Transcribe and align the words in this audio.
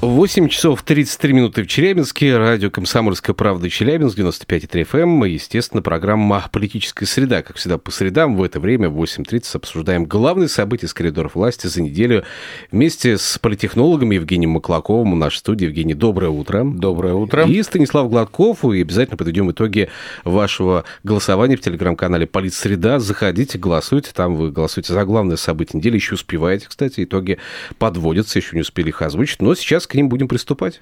8 0.00 0.48
часов 0.48 0.84
33 0.84 1.32
минуты 1.32 1.64
в 1.64 1.66
Челябинске. 1.66 2.36
Радио 2.36 2.70
«Комсомольская 2.70 3.34
правда» 3.34 3.68
Челябинск, 3.68 4.16
95,3 4.16 4.88
FM. 4.88 5.28
И, 5.28 5.32
естественно, 5.32 5.82
программа 5.82 6.48
«Политическая 6.52 7.04
среда». 7.04 7.42
Как 7.42 7.56
всегда, 7.56 7.78
по 7.78 7.90
средам 7.90 8.36
в 8.36 8.44
это 8.44 8.60
время 8.60 8.90
в 8.90 9.02
8.30 9.02 9.56
обсуждаем 9.56 10.04
главные 10.04 10.46
события 10.46 10.86
с 10.86 10.94
коридоров 10.94 11.34
власти 11.34 11.66
за 11.66 11.82
неделю 11.82 12.22
вместе 12.70 13.18
с 13.18 13.40
политтехнологом 13.40 14.12
Евгением 14.12 14.50
Маклаковым. 14.50 15.14
В 15.14 15.16
нашей 15.16 15.38
студии. 15.38 15.64
Евгений, 15.64 15.94
доброе 15.94 16.30
утро. 16.30 16.62
Доброе 16.64 17.14
утро. 17.14 17.44
И 17.46 17.60
Станислав 17.64 18.08
Гладков. 18.08 18.64
И 18.66 18.80
обязательно 18.80 19.16
подведем 19.16 19.50
итоги 19.50 19.88
вашего 20.22 20.84
голосования 21.02 21.56
в 21.56 21.60
телеграм-канале 21.60 22.28
«Политсреда». 22.28 23.00
Заходите, 23.00 23.58
голосуйте. 23.58 24.12
Там 24.14 24.36
вы 24.36 24.52
голосуете 24.52 24.92
за 24.92 25.04
главное 25.04 25.36
событие 25.36 25.80
недели. 25.80 25.96
Еще 25.96 26.14
успеваете, 26.14 26.66
кстати. 26.68 27.02
Итоги 27.02 27.38
подводятся. 27.78 28.38
Еще 28.38 28.54
не 28.54 28.60
успели 28.60 28.90
их 28.90 29.02
озвучить. 29.02 29.42
Но 29.42 29.56
сейчас 29.56 29.87
к 29.88 29.94
ним 29.94 30.08
будем 30.08 30.28
приступать. 30.28 30.80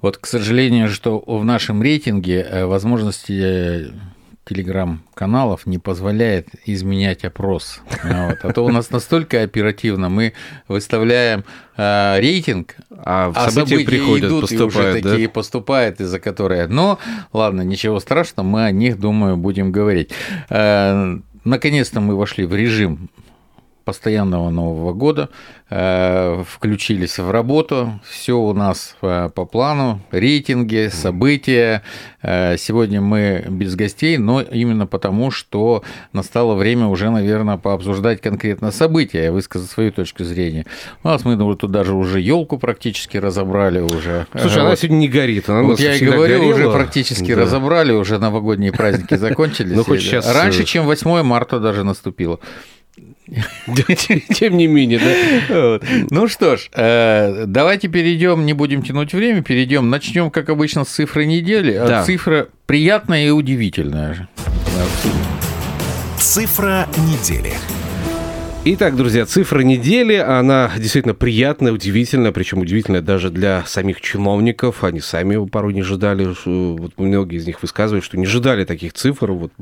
Вот, 0.00 0.16
к 0.16 0.26
сожалению, 0.26 0.88
что 0.88 1.22
в 1.26 1.44
нашем 1.44 1.82
рейтинге 1.82 2.40
э, 2.40 2.64
возможности 2.64 3.32
э, 3.32 3.90
телеграм-каналов 4.48 5.66
не 5.66 5.78
позволяет 5.78 6.48
изменять 6.64 7.24
опрос. 7.24 7.80
Вот. 8.02 8.38
А 8.42 8.52
то 8.52 8.64
у 8.64 8.70
нас 8.70 8.90
настолько 8.90 9.42
оперативно 9.42 10.08
мы 10.08 10.32
выставляем 10.68 11.44
э, 11.76 12.18
рейтинг, 12.18 12.76
а, 12.90 13.32
а 13.34 13.50
события, 13.50 13.76
события 13.76 13.84
приходят, 13.84 14.30
идут 14.30 14.40
поступают, 14.42 14.74
и 14.74 14.98
уже 14.98 15.02
такие 15.02 15.28
да? 15.28 15.32
поступают, 15.32 16.00
из-за 16.00 16.18
которых. 16.18 16.68
Но 16.70 16.98
ладно, 17.32 17.60
ничего 17.60 18.00
страшного, 18.00 18.46
мы 18.46 18.64
о 18.64 18.70
них, 18.70 18.98
думаю, 18.98 19.36
будем 19.36 19.70
говорить. 19.70 20.10
Э, 20.48 21.18
наконец-то 21.44 22.00
мы 22.00 22.16
вошли 22.16 22.46
в 22.46 22.54
режим 22.54 23.10
постоянного 23.84 24.50
Нового 24.50 24.92
года, 24.92 25.28
э, 25.70 26.44
включились 26.46 27.18
в 27.18 27.30
работу, 27.30 28.00
все 28.08 28.38
у 28.38 28.52
нас 28.52 28.96
э, 29.02 29.30
по 29.34 29.44
плану, 29.44 30.00
рейтинги, 30.10 30.88
события. 30.92 31.82
Э, 32.22 32.56
сегодня 32.56 33.00
мы 33.00 33.44
без 33.48 33.74
гостей, 33.74 34.18
но 34.18 34.42
именно 34.42 34.86
потому, 34.86 35.30
что 35.30 35.82
настало 36.12 36.54
время 36.54 36.86
уже, 36.86 37.10
наверное, 37.10 37.56
пообсуждать 37.56 38.20
конкретно 38.20 38.70
события, 38.70 39.26
и 39.26 39.30
высказать 39.30 39.70
свою 39.70 39.92
точку 39.92 40.24
зрения. 40.24 40.66
У 41.02 41.08
нас 41.08 41.24
мы 41.24 41.36
ну, 41.36 41.54
тут 41.54 41.70
даже 41.70 41.94
уже 41.94 42.20
елку 42.20 42.58
практически 42.58 43.16
разобрали 43.16 43.80
уже. 43.80 44.26
Слушай, 44.32 44.58
вот. 44.58 44.66
она 44.66 44.76
сегодня 44.76 44.96
не 44.96 45.08
горит. 45.08 45.48
Она 45.48 45.62
вот 45.62 45.80
я 45.80 45.94
и 45.94 46.04
говорю, 46.04 46.38
горела. 46.38 46.54
уже 46.54 46.70
практически 46.70 47.34
да. 47.34 47.42
разобрали, 47.42 47.92
уже 47.92 48.18
новогодние 48.18 48.72
праздники 48.72 49.14
закончились. 49.16 49.76
Ну. 49.76 50.32
Раньше, 50.34 50.64
чем 50.64 50.84
8 50.84 51.22
марта 51.22 51.58
даже 51.58 51.84
наступило. 51.84 52.40
Тем 54.34 54.56
не 54.56 54.66
менее, 54.66 54.98
да. 54.98 55.80
Ну 56.10 56.28
что 56.28 56.56
ж, 56.56 56.68
э, 56.72 57.44
давайте 57.46 57.88
перейдем, 57.88 58.46
не 58.46 58.52
будем 58.52 58.82
тянуть 58.82 59.12
время, 59.12 59.42
перейдем, 59.42 59.90
начнем, 59.90 60.30
как 60.30 60.48
обычно, 60.48 60.84
с 60.84 60.88
цифры 60.88 61.26
недели. 61.26 61.72
А 61.74 62.04
цифра 62.04 62.48
приятная 62.66 63.26
и 63.26 63.30
удивительная. 63.30 64.28
Цифра 66.18 66.86
недели. 66.98 67.52
Итак, 68.62 68.94
друзья, 68.94 69.24
цифра 69.24 69.60
недели, 69.60 70.16
она 70.16 70.70
действительно 70.76 71.14
приятная, 71.14 71.72
удивительная, 71.72 72.30
причем 72.30 72.58
удивительная 72.58 73.00
даже 73.00 73.30
для 73.30 73.64
самих 73.64 74.02
чиновников. 74.02 74.84
Они 74.84 75.00
сами 75.00 75.48
порой 75.48 75.72
не 75.72 75.80
ожидали, 75.80 76.28
вот 76.44 76.92
многие 76.98 77.38
из 77.38 77.46
них 77.46 77.62
высказывают, 77.62 78.04
что 78.04 78.18
не 78.18 78.26
ожидали 78.26 78.66
таких 78.66 78.92
цифр, 78.92 79.32
вот, 79.32 79.52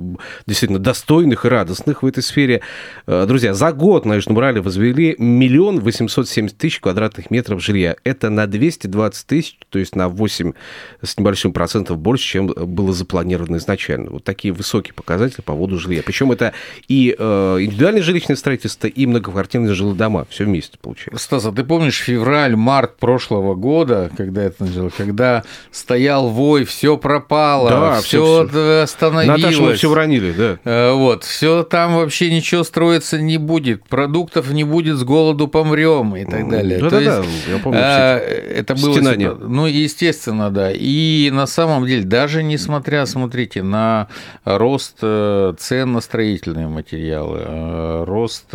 действительно 0.49 0.81
достойных 0.81 1.45
и 1.45 1.49
радостных 1.49 2.03
в 2.03 2.07
этой 2.07 2.25
сфере. 2.25 2.61
Э, 3.07 3.25
друзья, 3.29 3.55
за 3.55 3.71
год 3.71 4.05
на 4.05 4.15
Южном 4.15 4.37
Урале 4.37 4.61
возвели 4.61 5.15
миллион 5.17 5.79
восемьсот 5.79 6.29
семьдесят 6.29 6.59
тысяч 6.59 6.81
квадратных 6.81 7.31
метров 7.31 7.63
жилья. 7.63 7.95
Это 8.03 8.31
на 8.31 8.49
220 8.49 9.27
тысяч, 9.29 9.59
то 9.69 9.79
есть 9.79 9.95
на 9.95 10.09
8 10.09 10.55
с 11.03 11.17
небольшим 11.17 11.53
процентов 11.53 11.99
больше, 11.99 12.25
чем 12.25 12.49
было 12.49 12.93
запланировано 12.93 13.59
изначально. 13.59 14.11
Вот 14.11 14.25
такие 14.25 14.53
высокие 14.53 14.93
показатели 14.93 15.37
по 15.37 15.53
поводу 15.53 15.79
жилья. 15.79 16.03
Причем 16.05 16.33
это 16.33 16.53
и 16.89 17.15
э, 17.17 17.57
индивидуальное 17.61 18.03
жилищное 18.03 18.35
строительство, 18.35 18.88
и 18.89 19.07
многоквартирные 19.07 19.75
жилые 19.75 19.97
дома. 19.97 20.27
Все 20.31 20.45
вместе 20.45 20.79
получается. 20.81 21.25
Стас, 21.25 21.47
а 21.47 21.53
ты 21.53 21.65
помнишь 21.65 21.99
февраль, 21.99 22.57
март 22.57 22.97
прошлого 22.97 23.55
года, 23.55 24.11
когда 24.17 24.45
это 24.45 24.65
началось, 24.65 24.93
когда 24.97 25.45
стоял 25.71 26.29
вой, 26.29 26.65
все 26.65 26.97
пропало, 26.97 27.71
да, 27.71 28.01
все, 28.01 28.47
все 28.49 28.83
остановилось. 28.83 29.43
Наташа, 29.43 29.63
мы 29.63 29.75
все 29.75 29.91
уронили, 29.91 30.33
да. 30.33 30.59
Э, 30.65 30.93
вот, 30.93 31.25
все 31.25 31.63
там 31.63 31.97
вообще 31.97 32.35
ничего 32.35 32.65
строиться 32.65 33.21
не 33.21 33.39
будет, 33.39 33.85
продуктов 33.85 34.51
не 34.51 34.65
будет, 34.65 34.97
с 34.97 35.05
голоду 35.05 35.49
помрем 35.49 36.17
и 36.17 36.25
так 36.25 36.49
далее. 36.49 36.79
Да, 36.81 36.91
да, 36.91 37.01
да, 37.01 37.25
я 37.51 37.59
помню. 37.59 37.81
А, 37.83 38.19
это 38.19 38.75
было, 38.75 38.93
Стенание. 38.93 39.35
ну, 39.35 39.67
естественно, 39.67 40.51
да. 40.51 40.71
И 40.73 41.31
на 41.33 41.47
самом 41.47 41.87
деле, 41.87 42.05
даже 42.05 42.43
несмотря, 42.43 43.07
смотрите, 43.07 43.63
на 43.63 44.09
рост 44.45 44.99
э, 45.03 45.55
цен 45.59 45.93
на 45.93 46.01
строительные 46.01 46.69
материалы, 46.69 48.05
рост 48.05 48.47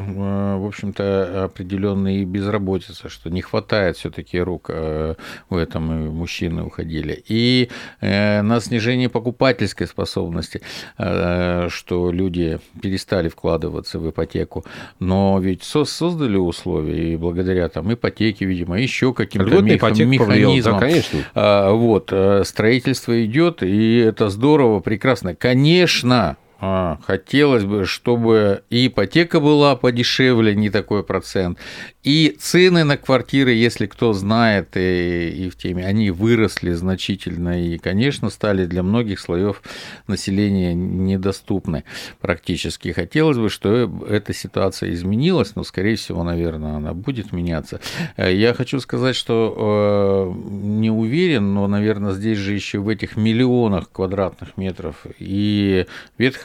в 0.00 0.66
общем-то, 0.66 1.44
определенная 1.44 2.24
безработица, 2.24 3.08
что 3.08 3.30
не 3.30 3.40
хватает 3.40 3.96
все-таки 3.96 4.38
рук 4.38 4.66
э, 4.68 5.14
в 5.48 5.56
этом, 5.56 5.92
и 5.92 6.10
мужчины 6.10 6.62
уходили. 6.64 7.22
И 7.28 7.70
э, 8.00 8.42
на 8.42 8.60
снижение 8.60 9.08
покупательской 9.08 9.86
способности, 9.86 10.60
что 10.96 12.10
люди 12.12 12.60
перестали 12.82 13.28
вкладываться 13.28 13.98
в 13.98 14.08
ипотеку. 14.10 14.64
Но 14.98 15.38
ведь 15.40 15.62
создали 15.62 16.36
условия, 16.36 17.12
и 17.12 17.16
благодаря 17.16 17.68
там 17.68 17.92
ипотеке, 17.92 18.44
видимо, 18.44 18.80
еще 18.80 19.12
каким-то 19.14 19.60
механизмам. 19.62 20.74
Да, 20.74 20.78
конечно. 20.80 21.18
А, 21.34 21.72
вот, 21.72 22.12
строительство 22.46 23.24
идет, 23.24 23.62
и 23.62 23.98
это 23.98 24.28
здорово, 24.28 24.80
прекрасно. 24.80 25.34
Конечно, 25.34 26.36
хотелось 26.60 27.64
бы, 27.64 27.84
чтобы 27.86 28.62
и 28.68 28.88
ипотека 28.88 29.38
была 29.40 29.76
подешевле, 29.76 30.54
не 30.54 30.70
такой 30.70 31.04
процент, 31.04 31.58
и 32.02 32.36
цены 32.38 32.84
на 32.84 32.96
квартиры, 32.96 33.52
если 33.52 33.86
кто 33.86 34.12
знает 34.12 34.76
и, 34.76 35.28
и 35.28 35.50
в 35.50 35.56
теме, 35.56 35.84
они 35.84 36.10
выросли 36.10 36.72
значительно 36.72 37.62
и, 37.62 37.78
конечно, 37.78 38.30
стали 38.30 38.64
для 38.64 38.82
многих 38.82 39.20
слоев 39.20 39.62
населения 40.06 40.74
недоступны 40.74 41.84
практически. 42.20 42.92
Хотелось 42.92 43.36
бы, 43.36 43.50
что 43.50 44.04
эта 44.08 44.32
ситуация 44.32 44.92
изменилась, 44.92 45.54
но, 45.54 45.64
скорее 45.64 45.96
всего, 45.96 46.24
наверное, 46.24 46.76
она 46.76 46.94
будет 46.94 47.32
меняться. 47.32 47.80
Я 48.16 48.54
хочу 48.54 48.80
сказать, 48.80 49.14
что 49.14 50.32
э, 50.34 50.48
не 50.64 50.90
уверен, 50.90 51.52
но, 51.54 51.66
наверное, 51.66 52.12
здесь 52.12 52.38
же 52.38 52.54
еще 52.54 52.78
в 52.78 52.88
этих 52.88 53.16
миллионах 53.16 53.92
квадратных 53.92 54.56
метров 54.56 55.06
и 55.18 55.86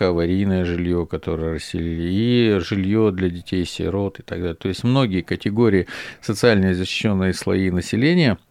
ветхоаварийное 0.04 0.66
жилье, 0.66 1.06
которое 1.06 1.54
расселили, 1.54 2.10
и 2.12 2.60
жилье 2.60 3.12
для 3.12 3.30
детей-сирот 3.30 4.20
и 4.20 4.24
так 4.24 4.40
далее. 4.40 4.56
То 4.56 4.68
есть 4.68 4.84
многие 4.84 5.22
категории 5.22 5.88
социально 6.22 6.74
защищенные 6.74 7.34
слои 7.34 7.72
населения– 7.72 8.38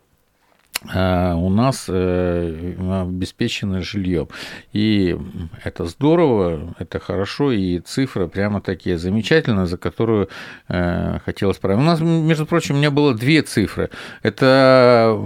у 0.85 1.49
нас 1.49 1.87
э, 1.89 2.75
обеспечено 3.03 3.83
жильем. 3.83 4.29
И 4.73 5.17
это 5.65 5.85
здорово, 5.87 6.75
это 6.79 6.99
хорошо, 6.99 7.53
и 7.53 7.79
цифры 7.79 8.29
прямо 8.29 8.61
такие 8.61 8.99
замечательные, 8.99 9.67
за 9.67 9.77
которую 9.77 10.29
э, 10.69 11.19
хотелось 11.25 11.59
править. 11.59 11.79
У 11.79 11.83
нас, 11.83 12.01
между 12.01 12.47
прочим, 12.47 12.75
у 12.75 12.79
меня 12.79 12.91
было 12.91 13.15
две 13.15 13.43
цифры. 13.43 13.91
Это 14.23 15.17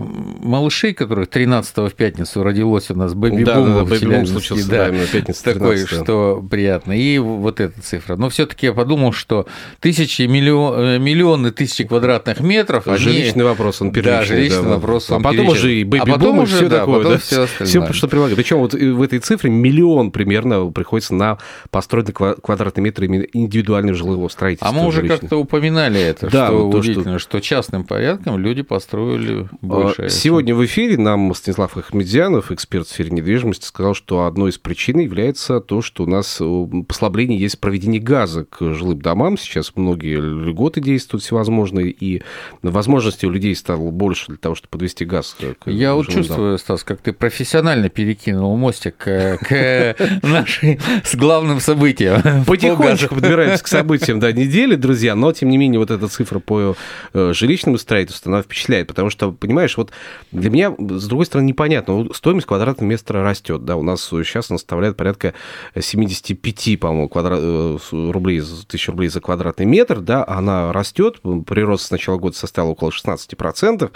малышей, 0.41 0.94
которых 0.94 1.29
13 1.29 1.76
в 1.76 1.94
пятницу 1.94 2.43
родилось 2.43 2.91
у 2.91 2.94
нас 2.94 3.14
бэби-бум 3.14 3.44
да, 3.44 3.55
да, 3.55 3.85
в 3.85 3.88
бэби 3.88 4.25
случился, 4.26 4.69
да, 4.70 4.91
да, 4.91 5.06
пятница 5.12 5.44
13 5.44 5.44
такой, 5.44 5.87
что 5.87 6.44
приятно. 6.49 6.93
И 6.93 7.19
вот 7.19 7.61
эта 7.61 7.81
цифра. 7.81 8.17
Но 8.17 8.29
все 8.29 8.47
таки 8.47 8.67
я 8.67 8.73
подумал, 8.73 9.12
что 9.12 9.47
тысячи, 9.81 10.23
миллион, 10.23 10.81
э, 10.81 10.99
миллионы 10.99 11.50
тысячи 11.50 11.85
квадратных 11.85 12.41
метров... 12.41 12.87
А 12.87 12.93
они... 12.93 12.99
жилищный 12.99 13.44
вопрос, 13.44 13.81
он 13.81 13.93
первичный. 13.93 14.19
Да, 14.19 14.25
жилищный 14.25 14.62
да, 14.62 14.69
вопрос, 14.69 15.11
он 15.11 15.20
а 15.20 15.25
потом 15.25 15.46
потом 15.47 15.59
уже 15.59 15.75
и 15.75 15.85
бэби-бум, 15.85 16.43
и 16.43 16.47
все 16.47 16.69
да, 16.69 16.79
такое. 16.81 16.97
потом 16.99 17.13
Да? 17.13 17.19
всё 17.19 17.43
остальное. 17.43 17.87
Все, 17.87 17.93
что 17.93 18.09
прилагает. 18.09 18.37
Причем 18.37 18.59
вот 18.59 18.75
в 18.75 19.03
этой 19.03 19.19
цифре 19.19 19.51
миллион 19.51 20.11
примерно 20.11 20.67
приходится 20.71 21.15
на 21.15 21.39
построенный 21.71 22.13
ква- 22.13 22.41
квадратный 22.41 22.83
метр 22.83 23.05
индивидуального 23.05 23.97
жилого 23.97 24.29
строительства. 24.29 24.69
А 24.69 24.73
мы 24.73 24.87
уже 24.87 25.07
как-то 25.07 25.37
упоминали 25.37 26.01
это, 26.01 26.31
Да, 26.31 26.47
что 26.49 26.65
вот 26.65 26.73
то, 26.73 26.79
удивительно, 26.79 27.19
что... 27.19 27.41
частным 27.41 27.85
порядком 27.85 28.39
люди 28.39 28.63
построили 28.63 29.49
больше. 29.61 30.03
А, 30.03 30.09
Сегодня 30.09 30.55
в 30.55 30.65
эфире 30.65 30.99
нам 30.99 31.35
Станислав 31.35 31.77
Ахмедзянов, 31.77 32.51
эксперт 32.53 32.87
в 32.87 32.91
сфере 32.91 33.11
недвижимости, 33.11 33.65
сказал, 33.67 33.95
что 33.95 34.25
одной 34.27 34.51
из 34.51 34.59
причин 34.59 34.99
является 34.99 35.61
то, 35.61 35.83
что 35.83 36.05
у 36.05 36.07
нас 36.07 36.39
э, 36.41 36.65
послабление 36.89 37.39
есть 37.39 37.57
в 37.57 37.61
проведении 37.61 37.99
газа 37.99 38.45
к 38.45 38.73
жилым 38.75 39.01
домам. 39.01 39.37
Сейчас 39.39 39.73
многие 39.77 40.17
льготы 40.17 40.81
действуют 40.81 41.23
всевозможные, 41.23 41.91
и 41.91 42.23
возможностей 42.63 43.27
у 43.27 43.31
людей 43.31 43.55
стало 43.55 43.91
больше 43.91 44.27
для 44.29 44.37
того, 44.37 44.55
чтобы 44.55 44.71
подвести 44.71 45.05
газ 45.05 45.36
к 45.37 45.67
к 45.67 45.71
Я 45.71 45.94
вот 45.94 46.09
чувствую, 46.09 46.59
Стас, 46.59 46.85
как 46.85 47.00
ты 47.00 47.12
профессионально 47.12 47.88
перекинул 47.88 48.56
мостик 48.56 48.97
к, 48.97 49.38
к 49.38 49.97
нашей 50.23 50.81
с 51.05 51.15
главным 51.15 51.61
событием. 51.61 52.44
Потихонечку 52.47 53.15
подбираемся 53.15 53.62
к 53.62 53.69
событиям 53.69 54.21
да, 54.21 54.33
недели, 54.33 54.77
друзья, 54.77 55.15
но, 55.15 55.33
тем 55.33 55.50
не 55.50 55.59
менее, 55.59 55.79
вот 55.79 55.91
эта 55.91 56.09
цифра 56.09 56.38
по 56.38 56.77
э, 57.12 57.33
жилищному 57.35 57.79
строительству, 57.79 58.31
она 58.31 58.43
впечатляет, 58.43 58.88
потому 58.88 59.11
что, 59.11 59.33
понимаешь, 59.33 59.77
вот 59.77 59.91
для 60.33 60.50
меня, 60.50 60.75
с 60.79 61.06
другой 61.06 61.27
стороны, 61.27 61.49
непонятно, 61.49 62.09
стоимость 62.15 62.47
квадратного 62.47 62.88
метра 62.88 63.23
растет, 63.23 63.65
да, 63.65 63.77
у 63.77 63.83
нас 63.83 64.03
сейчас 64.03 64.50
она 64.50 64.59
составляет 64.59 64.97
порядка 64.97 65.35
75, 65.79 66.81
по-моему, 66.81 67.09
квадрат, 67.09 67.41
э, 67.43 67.79
рублей, 67.93 68.43
тысяч 68.69 68.88
рублей 68.88 69.09
за 69.09 69.21
квадратный 69.21 69.67
метр, 69.67 70.00
да, 70.00 70.25
она 70.27 70.73
растет, 70.73 71.21
прирост 71.47 71.87
с 71.87 71.91
начала 71.91 72.19
года 72.19 72.37
составил 72.37 72.71
около 72.71 72.91
16%, 72.91 73.91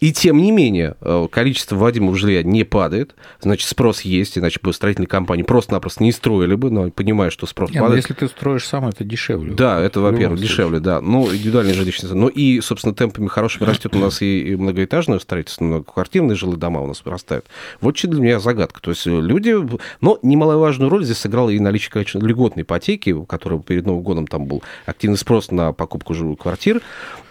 и 0.00 0.12
тем 0.12 0.38
не 0.38 0.50
менее, 0.50 0.79
э, 1.00 1.28
количество 1.30 1.76
вводимого 1.76 2.16
жилья 2.16 2.42
не 2.42 2.64
падает, 2.64 3.14
значит, 3.40 3.68
спрос 3.68 4.02
есть, 4.02 4.38
иначе 4.38 4.60
бы 4.62 4.72
строительные 4.72 5.08
компании 5.08 5.42
просто-напросто 5.42 6.02
не 6.02 6.12
строили 6.12 6.54
бы, 6.54 6.70
но 6.70 6.90
понимая, 6.90 7.30
что 7.30 7.46
спрос 7.46 7.70
Не, 7.70 7.78
ну, 7.78 7.84
падает. 7.84 8.02
если 8.02 8.14
ты 8.14 8.28
строишь 8.28 8.66
сам, 8.66 8.88
это 8.88 9.04
дешевле. 9.04 9.52
Да, 9.54 9.80
это, 9.80 10.00
любом 10.00 10.12
во-первых, 10.12 10.40
дешевле, 10.40 10.80
да. 10.80 11.00
Ну, 11.00 11.26
индивидуальные 11.26 11.74
жилищные. 11.74 12.14
Ну 12.14 12.28
и, 12.28 12.60
собственно, 12.60 12.94
темпами 12.94 13.28
хорошими 13.28 13.64
растет 13.64 13.94
у 13.94 13.98
нас 13.98 14.22
и 14.22 14.56
многоэтажное 14.56 15.18
строительство, 15.18 15.64
многоквартирные 15.64 16.36
жилые 16.36 16.58
дома 16.58 16.80
у 16.80 16.86
нас 16.86 17.02
вырастают. 17.04 17.46
Вот 17.80 17.96
что 17.96 18.08
для 18.08 18.20
меня 18.20 18.40
загадка. 18.40 18.80
То 18.80 18.90
есть 18.90 19.06
э, 19.06 19.10
люди... 19.10 19.56
Но 20.00 20.18
немаловажную 20.22 20.90
роль 20.90 21.04
здесь 21.04 21.18
сыграло 21.18 21.50
и 21.50 21.58
наличие, 21.58 21.90
конечно, 21.90 22.18
льготной 22.18 22.62
ипотеки, 22.62 23.10
у 23.10 23.24
которой 23.24 23.60
перед 23.60 23.86
Новым 23.86 24.02
годом 24.02 24.26
там 24.26 24.46
был 24.46 24.62
активный 24.86 25.18
спрос 25.18 25.50
на 25.50 25.72
покупку 25.72 26.14
жилых 26.14 26.38
квартир. 26.38 26.80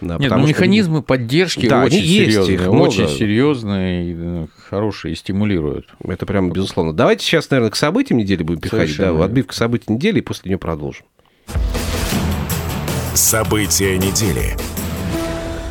Нет, 0.00 0.30
ну 0.30 0.46
механизмы 0.46 1.02
поддержки 1.02 1.68
Да, 1.68 1.84
очень 1.84 1.98
они 1.98 2.06
есть, 2.06 2.30
серьезные, 2.30 2.54
их 2.54 2.66
много. 2.66 2.82
очень 2.82 3.08
серьезные, 3.08 3.39
и, 3.42 4.14
э, 4.16 4.46
хорошие 4.68 5.12
и 5.12 5.14
стимулируют. 5.14 5.88
Это 6.04 6.26
прямо 6.26 6.50
безусловно. 6.50 6.92
Давайте 6.92 7.24
сейчас, 7.24 7.50
наверное, 7.50 7.70
к 7.70 7.76
событиям 7.76 8.18
недели 8.18 8.42
будем 8.42 8.60
переходить. 8.60 8.96
Да, 8.96 9.24
отбивка 9.24 9.54
событий 9.54 9.92
недели, 9.92 10.18
и 10.18 10.22
после 10.22 10.50
нее 10.50 10.58
продолжим. 10.58 11.04
События 13.14 13.98
недели. 13.98 14.56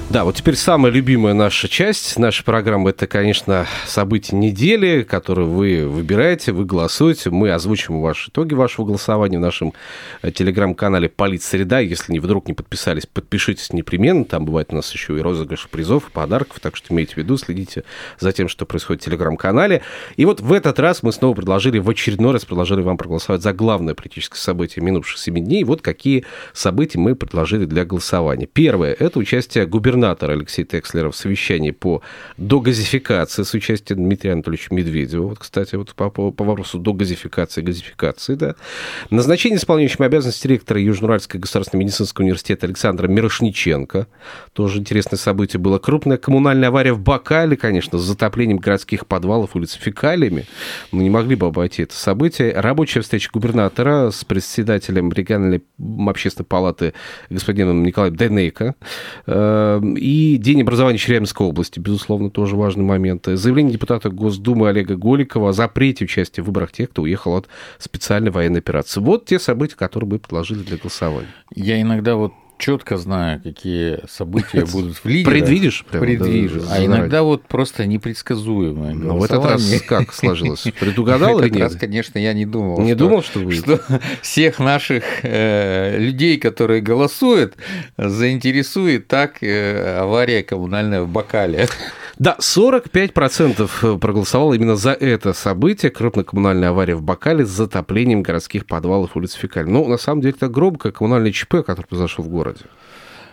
Да, 0.09 0.23
вот 0.23 0.35
теперь 0.37 0.55
самая 0.55 0.91
любимая 0.91 1.35
наша 1.35 1.67
часть 1.67 2.17
нашей 2.17 2.43
программы, 2.43 2.89
это, 2.89 3.05
конечно, 3.05 3.67
события 3.85 4.35
недели, 4.35 5.03
которые 5.03 5.47
вы 5.47 5.87
выбираете, 5.87 6.51
вы 6.51 6.65
голосуете. 6.65 7.29
Мы 7.29 7.51
озвучим 7.51 8.01
ваши 8.01 8.31
итоги 8.31 8.55
вашего 8.55 8.87
голосования 8.87 9.37
в 9.37 9.41
нашем 9.41 9.71
э, 10.23 10.31
телеграм-канале 10.31 11.09
«Политсреда». 11.09 11.79
Если 11.81 12.11
не 12.11 12.19
вдруг 12.19 12.47
не 12.47 12.55
подписались, 12.55 13.05
подпишитесь 13.05 13.71
непременно. 13.71 14.25
Там 14.25 14.45
бывает 14.45 14.73
у 14.73 14.77
нас 14.77 14.91
еще 14.91 15.15
и 15.15 15.21
розыгрыш 15.21 15.67
призов, 15.69 16.09
и 16.09 16.11
подарков, 16.11 16.59
так 16.59 16.75
что 16.75 16.91
имейте 16.91 17.13
в 17.13 17.17
виду, 17.17 17.37
следите 17.37 17.83
за 18.19 18.31
тем, 18.31 18.47
что 18.47 18.65
происходит 18.65 19.03
в 19.03 19.05
телеграм-канале. 19.05 19.83
И 20.15 20.25
вот 20.25 20.41
в 20.41 20.53
этот 20.53 20.79
раз 20.79 21.03
мы 21.03 21.11
снова 21.11 21.35
предложили, 21.35 21.77
в 21.77 21.87
очередной 21.87 22.33
раз 22.33 22.45
предложили 22.45 22.81
вам 22.81 22.97
проголосовать 22.97 23.43
за 23.43 23.53
главное 23.53 23.93
политическое 23.93 24.39
событие 24.39 24.83
минувших 24.83 25.19
7 25.19 25.35
дней. 25.35 25.63
Вот 25.63 25.83
какие 25.83 26.25
события 26.51 26.97
мы 26.97 27.13
предложили 27.13 27.65
для 27.65 27.85
голосования. 27.85 28.47
Первое– 28.47 28.95
это 28.99 29.19
участие 29.19 29.67
губернатора 29.67 29.98
Алексея 30.07 30.65
Текслера 30.65 31.11
в 31.11 31.15
совещании 31.15 31.71
по 31.71 32.01
догазификации 32.37 33.43
с 33.43 33.53
участием 33.53 34.03
Дмитрия 34.03 34.33
Анатольевича 34.33 34.73
Медведева. 34.73 35.27
Вот, 35.27 35.39
кстати, 35.39 35.75
вот 35.75 35.93
по, 35.95 36.09
по, 36.09 36.31
по 36.31 36.43
вопросу 36.43 36.79
догазификации 36.79 37.61
газификации, 37.61 38.35
да. 38.35 38.55
Назначение 39.09 39.57
исполняющим 39.57 40.03
обязанности 40.03 40.47
директора 40.47 40.79
Южноуральского 40.79 41.41
государственного 41.41 41.83
медицинского 41.83 42.23
университета 42.23 42.65
Александра 42.65 43.07
Мирошниченко. 43.07 44.07
Тоже 44.53 44.79
интересное 44.79 45.17
событие 45.17 45.59
было. 45.59 45.79
Крупная 45.79 46.17
коммунальная 46.17 46.69
авария 46.69 46.93
в 46.93 46.99
Бакале, 46.99 47.57
конечно, 47.57 47.97
с 47.97 48.01
затоплением 48.01 48.57
городских 48.57 49.07
подвалов 49.07 49.55
улиц 49.55 49.73
фекалиями. 49.73 50.45
Мы 50.91 51.03
не 51.03 51.09
могли 51.09 51.35
бы 51.35 51.47
обойти 51.47 51.83
это 51.83 51.95
событие. 51.95 52.53
Рабочая 52.53 53.01
встреча 53.01 53.29
губернатора 53.31 54.11
с 54.11 54.23
председателем 54.23 55.11
региональной 55.11 55.63
общественной 56.07 56.45
палаты 56.45 56.93
господином 57.29 57.83
Николаем 57.83 58.15
Денейко. 58.15 58.75
И 59.95 60.37
День 60.37 60.61
образования 60.61 60.97
Челябинской 60.97 61.47
области, 61.47 61.79
безусловно, 61.79 62.29
тоже 62.29 62.55
важный 62.55 62.83
момент. 62.83 63.25
Заявление 63.25 63.73
депутата 63.73 64.09
Госдумы 64.09 64.69
Олега 64.69 64.95
Голикова 64.95 65.49
о 65.49 65.53
запрете 65.53 66.05
участия 66.05 66.41
в 66.41 66.45
выборах 66.45 66.71
тех, 66.71 66.89
кто 66.89 67.03
уехал 67.03 67.35
от 67.35 67.47
специальной 67.77 68.31
военной 68.31 68.59
операции. 68.59 68.99
Вот 68.99 69.25
те 69.25 69.39
события, 69.39 69.75
которые 69.75 70.09
мы 70.09 70.19
предложили 70.19 70.59
для 70.59 70.77
голосования. 70.77 71.27
Я 71.55 71.81
иногда 71.81 72.15
вот 72.15 72.33
четко 72.59 72.97
знаю, 72.97 73.41
какие 73.41 73.99
события 74.07 74.65
будут 74.71 74.97
в 74.97 75.05
лидерах. 75.05 75.33
Предвидишь? 75.33 75.85
прямо, 75.89 76.05
Предвижу. 76.05 76.59
да, 76.61 76.67
а 76.75 76.85
иногда 76.85 77.23
вот 77.23 77.43
просто 77.47 77.85
непредсказуемое 77.87 78.93
Ну, 78.93 79.17
в 79.17 79.23
этот 79.23 79.43
раз 79.43 79.81
как 79.87 80.13
сложилось? 80.13 80.65
Предугадал 80.79 81.37
В 81.37 81.39
или 81.41 81.47
этот 81.49 81.61
раз, 81.61 81.71
нет? 81.73 81.81
конечно, 81.81 82.19
я 82.19 82.33
не 82.33 82.45
думал. 82.45 82.79
Не 82.81 82.89
что- 82.91 82.99
думал, 82.99 83.23
что 83.23 83.39
будет? 83.39 83.63
что 83.63 83.79
всех 84.21 84.59
наших 84.59 85.03
э, 85.23 85.97
людей, 85.97 86.37
которые 86.37 86.81
голосуют, 86.81 87.55
заинтересует 87.97 89.07
так 89.07 89.41
э, 89.41 89.97
авария 89.99 90.43
коммунальная 90.43 91.01
в 91.01 91.07
Бакале. 91.09 91.67
Да, 92.17 92.35
45% 92.39 93.97
проголосовало 93.99 94.53
именно 94.53 94.75
за 94.75 94.91
это 94.91 95.31
событие. 95.31 95.89
Крупная 95.89 96.25
коммунальная 96.25 96.69
авария 96.69 96.95
в 96.95 97.01
Бакале 97.01 97.45
с 97.45 97.49
затоплением 97.49 98.23
городских 98.23 98.65
подвалов 98.65 99.15
улиц 99.15 99.33
Фекаль. 99.33 99.67
Ну, 99.69 99.87
на 99.87 99.97
самом 99.97 100.21
деле, 100.21 100.33
это 100.35 100.49
громкое 100.49 100.91
коммунальное 100.91 101.31
ЧП, 101.31 101.63
которое 101.65 101.87
произошло 101.87 102.25
в 102.25 102.27
городе. 102.27 102.48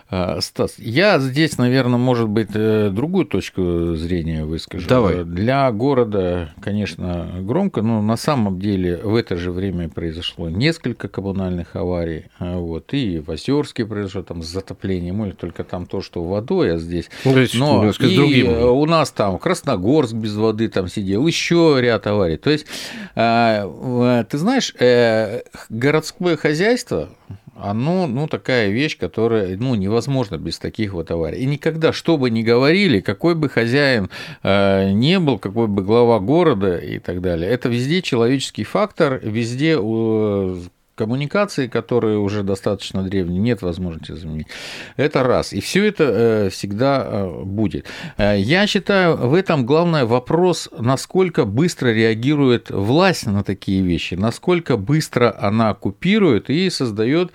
А, 0.09 0.39
Стас, 0.39 0.75
я 0.77 1.19
здесь, 1.19 1.57
наверное, 1.57 1.97
может 1.99 2.29
быть, 2.29 2.47
э, 2.53 2.89
другую 2.93 3.25
точку 3.25 3.95
зрения 3.95 4.45
выскажу. 4.45 4.87
Давай. 4.87 5.25
Для 5.25 5.69
города, 5.73 6.53
конечно, 6.61 7.29
громко, 7.41 7.81
но 7.81 8.01
на 8.01 8.15
самом 8.15 8.57
деле 8.57 9.01
в 9.03 9.15
это 9.15 9.35
же 9.35 9.51
время 9.51 9.89
произошло 9.89 10.49
несколько 10.49 11.09
коммунальных 11.09 11.75
аварий. 11.75 12.27
А, 12.39 12.57
Вот, 12.57 12.93
и 12.93 13.19
в 13.19 13.29
Озерске 13.29 13.85
произошло 13.85 14.21
там 14.21 14.43
с 14.43 14.47
затоплением, 14.47 15.25
или 15.25 15.31
только 15.33 15.65
там 15.65 15.85
то, 15.85 15.99
что 16.01 16.23
водой, 16.23 16.75
а 16.75 16.77
здесь 16.77 17.09
Ну, 17.25 17.33
то 17.33 17.39
есть, 17.41 17.55
Но 17.55 17.91
с 17.91 17.99
и 17.99 18.15
другим. 18.15 18.47
э, 18.51 18.63
у 18.65 18.85
нас 18.85 19.11
там 19.11 19.37
Красногорск 19.37 20.13
без 20.13 20.35
воды 20.37 20.69
там 20.69 20.87
сидел, 20.87 21.27
еще 21.27 21.79
ряд 21.81 22.07
аварий. 22.07 22.37
То 22.37 22.49
есть, 22.49 22.65
э, 23.15 24.23
ты 24.29 24.37
знаешь, 24.37 24.73
э, 24.79 25.41
городское 25.69 26.37
хозяйство, 26.37 27.09
оно, 27.59 28.07
ну, 28.07 28.27
такая 28.27 28.69
вещь, 28.69 28.97
которая, 28.97 29.57
ну, 29.57 29.75
невозможно 29.75 30.37
без 30.37 30.59
таких 30.59 30.93
вот 30.93 31.11
аварий. 31.11 31.39
И 31.39 31.45
никогда, 31.45 31.91
что 31.91 32.17
бы 32.17 32.29
ни 32.29 32.43
говорили, 32.43 32.99
какой 32.99 33.35
бы 33.35 33.49
хозяин 33.49 34.09
э, 34.43 34.91
не 34.91 35.19
был, 35.19 35.39
какой 35.39 35.67
бы 35.67 35.83
глава 35.83 36.19
города 36.19 36.77
и 36.77 36.99
так 36.99 37.21
далее, 37.21 37.49
это 37.49 37.69
везде 37.69 38.01
человеческий 38.01 38.63
фактор, 38.63 39.19
везде 39.23 39.77
э, 39.79 40.55
коммуникации, 40.97 41.67
которые 41.67 42.17
уже 42.17 42.43
достаточно 42.43 43.03
древние, 43.03 43.39
нет 43.39 43.61
возможности 43.61 44.13
заменить. 44.13 44.47
Это 44.97 45.23
раз. 45.23 45.53
И 45.53 45.61
все 45.61 45.85
это 45.85 46.03
э, 46.03 46.49
всегда 46.49 47.05
э, 47.05 47.43
будет. 47.43 47.85
Э, 48.17 48.37
Я 48.37 48.65
считаю, 48.67 49.15
в 49.15 49.33
этом 49.35 49.65
главный 49.65 50.05
вопрос, 50.05 50.69
насколько 50.77 51.45
быстро 51.45 51.89
реагирует 51.89 52.71
власть 52.71 53.27
на 53.27 53.43
такие 53.43 53.83
вещи, 53.83 54.15
насколько 54.15 54.75
быстро 54.75 55.35
она 55.39 55.73
купирует 55.73 56.49
и 56.49 56.69
создает 56.69 57.31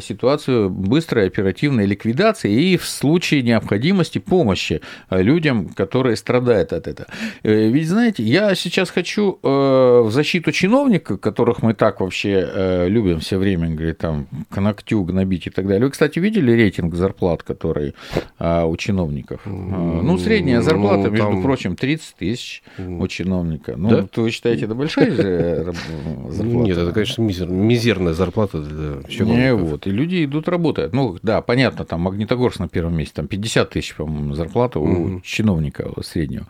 ситуацию 0.00 0.70
быстрой 0.70 1.26
оперативной 1.26 1.86
ликвидации 1.86 2.52
и 2.52 2.76
в 2.76 2.86
случае 2.86 3.42
необходимости 3.42 4.18
помощи 4.20 4.80
людям, 5.10 5.68
которые 5.68 6.14
страдают 6.14 6.72
от 6.72 6.86
этого. 6.86 7.08
Ведь, 7.42 7.88
знаете, 7.88 8.22
я 8.22 8.54
сейчас 8.54 8.90
хочу 8.90 9.40
в 9.42 10.10
защиту 10.10 10.52
чиновников, 10.52 11.20
которых 11.20 11.62
мы 11.62 11.74
так 11.74 12.00
вообще 12.00 12.83
любим 12.88 13.20
все 13.20 13.38
время, 13.38 13.68
говорит, 13.70 13.98
там, 13.98 14.26
к 14.50 14.60
ногтю 14.60 15.02
гнобить 15.04 15.46
и 15.46 15.50
так 15.50 15.66
далее. 15.66 15.86
Вы, 15.86 15.90
кстати, 15.90 16.18
видели 16.18 16.52
рейтинг 16.52 16.94
зарплат, 16.94 17.42
который 17.42 17.94
а, 18.38 18.66
у 18.66 18.76
чиновников? 18.76 19.40
А, 19.44 19.50
ну, 19.50 20.18
средняя 20.18 20.60
зарплата, 20.60 21.04
ну, 21.04 21.10
между 21.10 21.30
там... 21.30 21.42
прочим, 21.42 21.76
30 21.76 22.14
тысяч 22.16 22.62
у 22.78 23.06
чиновника. 23.06 23.74
Ну, 23.76 23.90
да? 23.90 24.08
вы 24.16 24.30
считаете, 24.30 24.64
это 24.66 24.74
большая 24.74 25.64
зарплата? 25.64 26.44
Нет, 26.44 26.78
это, 26.78 26.92
конечно, 26.92 27.22
мизерная 27.22 28.12
зарплата 28.12 28.60
для 28.60 29.08
чиновников. 29.08 29.44
Не, 29.44 29.54
вот, 29.54 29.86
и 29.86 29.90
люди 29.90 30.24
идут 30.24 30.48
работать. 30.48 30.92
Ну, 30.92 31.16
да, 31.22 31.40
понятно, 31.42 31.84
там 31.84 32.00
Магнитогорск 32.00 32.60
на 32.60 32.68
первом 32.68 32.96
месте, 32.96 33.14
там 33.14 33.26
50 33.26 33.70
тысяч, 33.70 33.94
по-моему, 33.94 34.34
зарплата 34.34 34.78
у 34.78 35.20
чиновника 35.20 35.90
среднего. 36.02 36.46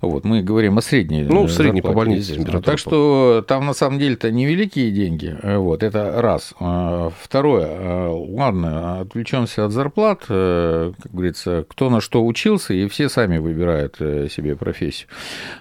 Вот, 0.00 0.24
мы 0.24 0.42
говорим 0.42 0.78
о 0.78 0.82
средней 0.82 1.22
Ну, 1.22 1.48
средней 1.48 1.82
по 1.82 1.92
больнице. 1.92 2.42
Так 2.64 2.78
что 2.78 3.44
там, 3.46 3.66
на 3.66 3.74
самом 3.74 3.98
деле-то 3.98 4.30
невеликие 4.30 4.90
деньги. 4.90 5.36
Вот, 5.68 5.82
это 5.82 6.22
раз. 6.22 6.54
А, 6.60 7.10
второе, 7.20 7.66
а, 7.68 8.10
ладно, 8.10 9.00
отвлечемся 9.00 9.66
от 9.66 9.72
зарплат, 9.72 10.24
э, 10.30 10.94
как 10.98 11.12
говорится, 11.12 11.66
кто 11.68 11.90
на 11.90 12.00
что 12.00 12.24
учился, 12.24 12.72
и 12.72 12.88
все 12.88 13.10
сами 13.10 13.36
выбирают 13.36 13.96
э, 14.00 14.28
себе 14.30 14.56
профессию. 14.56 15.10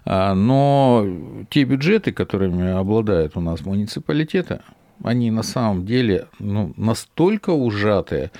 А, 0.05 0.33
но 0.33 1.05
те 1.49 1.65
бюджеты, 1.65 2.13
которыми 2.13 2.71
обладают 2.71 3.35
у 3.35 3.41
нас 3.41 3.65
муниципалитеты, 3.65 4.61
они 5.03 5.29
на 5.29 5.43
самом 5.43 5.85
деле 5.85 6.27
ну, 6.39 6.71
настолько 6.77 7.49
ужатые, 7.49 8.31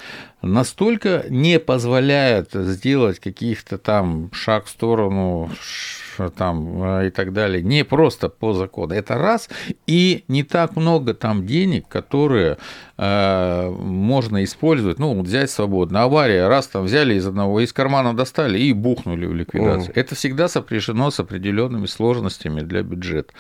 настолько 0.41 1.25
не 1.27 1.59
позволяют 1.59 2.53
сделать 2.53 3.19
каких-то 3.19 3.77
там 3.77 4.31
шаг 4.31 4.67
в 4.67 4.69
сторону 4.69 5.51
там 6.35 6.83
э, 6.83 7.07
и 7.07 7.09
так 7.09 7.33
далее, 7.33 7.61
не 7.63 7.83
просто 7.83 8.29
по 8.29 8.53
закону. 8.53 8.93
Это 8.93 9.17
раз, 9.17 9.49
и 9.85 10.23
не 10.27 10.43
так 10.43 10.75
много 10.75 11.13
там 11.13 11.45
денег, 11.45 11.87
которые 11.87 12.57
э, 12.97 13.69
можно 13.69 14.43
использовать, 14.43 14.99
ну, 14.99 15.21
взять 15.21 15.49
свободно. 15.49 16.03
Авария, 16.03 16.47
раз 16.47 16.67
там 16.67 16.85
взяли 16.85 17.15
из 17.15 17.27
одного, 17.27 17.59
из 17.59 17.73
кармана 17.73 18.15
достали 18.15 18.59
и 18.59 18.73
бухнули 18.73 19.25
в 19.25 19.33
ликвидацию. 19.33 19.93
Mm. 19.93 19.99
Это 19.99 20.15
всегда 20.15 20.47
сопряжено 20.47 21.11
с 21.11 21.19
определенными 21.19 21.85
сложностями 21.85 22.61
для 22.61 22.83
бюджета. 22.83 23.33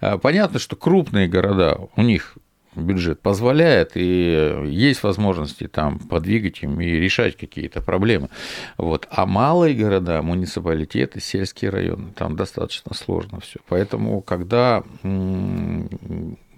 Э, 0.00 0.18
понятно, 0.18 0.58
что 0.58 0.76
крупные 0.76 1.28
города, 1.28 1.78
у 1.96 2.02
них 2.02 2.36
бюджет 2.78 3.20
позволяет, 3.20 3.92
и 3.94 4.64
есть 4.66 5.02
возможности 5.02 5.68
там 5.68 5.98
подвигать 5.98 6.62
им 6.62 6.80
и 6.80 6.86
решать 6.86 7.36
какие-то 7.36 7.80
проблемы. 7.80 8.28
Вот. 8.76 9.06
А 9.10 9.26
малые 9.26 9.74
города, 9.74 10.22
муниципалитеты, 10.22 11.20
сельские 11.20 11.70
районы, 11.70 12.12
там 12.14 12.36
достаточно 12.36 12.94
сложно 12.94 13.40
все. 13.40 13.60
Поэтому, 13.68 14.20
когда 14.22 14.82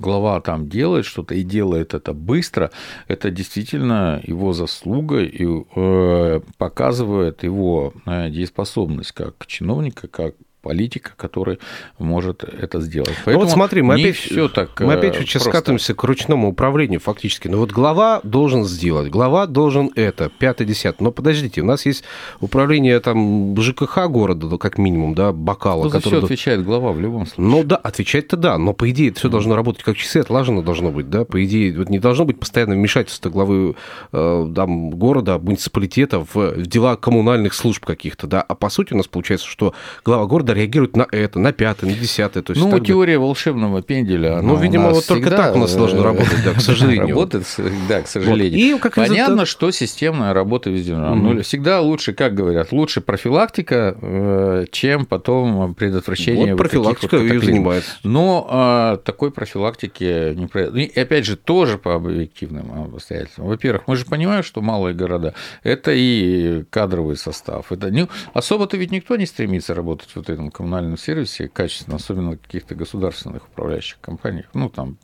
глава 0.01 0.41
там 0.41 0.69
делает 0.69 1.05
что-то 1.05 1.35
и 1.35 1.43
делает 1.43 1.95
это 1.95 2.13
быстро, 2.13 2.71
это 3.07 3.31
действительно 3.31 4.21
его 4.25 4.53
заслуга 4.53 5.23
и 5.23 5.47
э, 5.47 6.41
показывает 6.57 7.43
его 7.43 7.93
э, 8.07 8.31
дееспособность 8.31 9.13
как 9.13 9.47
чиновника, 9.47 10.09
как 10.09 10.35
политика, 10.63 11.13
который 11.17 11.59
может 11.99 12.45
это 12.45 12.81
сделать. 12.81 13.15
Поэтому 13.25 13.45
ну 13.45 13.45
вот 13.45 13.51
смотри, 13.51 13.83
мы 13.83 13.95
опять, 13.95 14.17
все 14.17 14.49
так 14.49 14.79
мы 14.81 14.95
опять 14.95 15.17
э, 15.17 15.21
сейчас 15.21 15.43
просто... 15.43 15.51
скатываемся 15.51 15.95
к 15.95 16.05
ручному 16.05 16.49
управлению 16.49 17.01
фактически. 17.01 17.49
Но 17.49 17.59
вот 17.59 17.73
глава 17.73 18.21
должен 18.23 18.65
сделать, 18.65 19.09
глава 19.09 19.47
должен 19.47 19.91
это, 19.95 20.31
пятый, 20.39 20.67
десятый. 20.67 21.05
Но 21.05 21.13
подождите, 21.13 21.63
у 21.63 21.65
нас 21.65 21.87
есть 21.87 22.05
управление 22.41 23.01
там 23.01 23.57
ЖКХ 23.61 24.09
города, 24.09 24.59
как 24.59 24.79
минимум, 24.79 25.15
да, 25.15 25.33
бокала. 25.33 25.85
Ну, 25.85 25.91
за 25.91 25.99
который... 25.99 26.17
все 26.17 26.25
отвечает 26.25 26.65
глава 26.65 26.93
в 26.93 27.01
любом 27.01 27.27
случае. 27.27 27.47
Ну 27.47 27.65
да, 27.65 27.77
отвечать-то 27.77 28.37
да, 28.37 28.59
но 28.59 28.75
по 28.75 28.91
идее 28.91 29.11
это 29.11 29.19
все 29.21 29.29
mm. 29.29 29.33
должно 29.33 29.57
работать 29.57 29.83
как 29.83 29.97
часы, 29.97 30.19
отлажено 30.19 30.63
должно 30.63 30.91
быть, 30.91 31.09
да, 31.09 31.25
по 31.25 31.43
идее, 31.43 31.77
вот 31.77 31.89
не 31.89 31.99
должно 31.99 32.25
быть 32.25 32.39
постоянно 32.39 32.75
вмешательства 32.75 33.31
главы 33.31 33.77
э, 34.13 34.53
там, 34.55 34.91
города, 34.91 35.39
муниципалитета 35.39 36.21
в, 36.21 36.35
в 36.35 36.67
дела 36.67 36.97
коммунальных 36.97 37.55
служб 37.55 37.85
каких-то, 37.85 38.27
да, 38.27 38.43
а 38.43 38.55
по 38.55 38.69
сути 38.69 38.93
у 38.93 38.97
нас 38.97 39.07
получается, 39.07 39.47
что 39.47 39.75
глава 40.05 40.27
города 40.27 40.50
города 40.51 40.61
реагируют 40.61 40.97
на 40.97 41.07
это, 41.11 41.39
на 41.39 41.53
пятое, 41.53 41.91
на 41.91 41.97
десятое. 41.97 42.43
То 42.43 42.53
есть 42.53 42.65
ну, 42.65 42.79
теория 42.81 43.13
далее. 43.13 43.19
волшебного 43.19 43.83
пенделя. 43.83 44.41
Ну, 44.43 44.57
видимо, 44.57 44.91
вот 44.91 45.07
только 45.07 45.31
так 45.31 45.55
у 45.57 45.59
нас 45.59 45.75
должно 45.75 46.03
работать, 46.03 46.45
да, 46.45 46.55
к 46.55 46.61
сожалению. 46.61 47.09
Работает, 47.09 47.45
да, 47.89 48.03
к 48.03 48.09
сожалению. 48.09 48.59
И 48.59 48.79
как 48.79 48.95
Понятно, 48.95 49.47
что 49.47 49.71
системная 49.71 50.35
работа 50.35 50.71
везде. 50.71 50.93
Mm-hmm. 50.93 51.15
Ну, 51.15 51.43
всегда 51.43 51.81
лучше, 51.81 52.13
как 52.13 52.35
говорят, 52.35 52.73
лучше 52.73 53.01
профилактика, 53.01 53.97
э, 54.01 54.65
чем 54.71 55.07
потом 55.07 55.75
предотвращение. 55.75 56.55
Вот 56.55 56.59
профилактика 56.59 57.17
ее 57.17 57.41
занимается. 57.41 57.91
Но 58.03 58.47
а, 58.51 58.97
такой 58.97 59.31
профилактики 59.31 60.35
не 60.35 60.83
И 60.83 60.99
опять 60.99 61.27
же, 61.27 61.37
тоже 61.37 61.79
по 61.79 61.95
объективным 61.95 62.95
обстоятельствам. 62.95 63.47
Во-первых, 63.47 63.83
мы 63.87 63.97
же 63.97 64.05
понимаем, 64.05 64.43
что 64.43 64.61
малые 64.61 64.95
города– 64.95 65.35
это 65.63 65.93
и 65.95 66.65
кадровый 66.71 67.17
состав. 67.17 67.71
Это 67.71 67.91
не... 67.91 68.09
Особо-то 68.33 68.77
ведь 68.77 68.91
никто 68.91 69.17
не 69.17 69.27
стремится 69.27 69.75
работать 69.75 70.09
вот 70.15 70.29
этом 70.41 70.51
коммунальном 70.51 70.97
сервисе 70.97 71.49
качественно, 71.49 71.97
особенно 71.97 72.33
в 72.33 72.39
каких-то 72.39 72.75
государственных 72.75 73.47
управляющих 73.47 74.01
компаниях. 74.01 74.47
Ну, 74.55 74.69
там, 74.69 74.97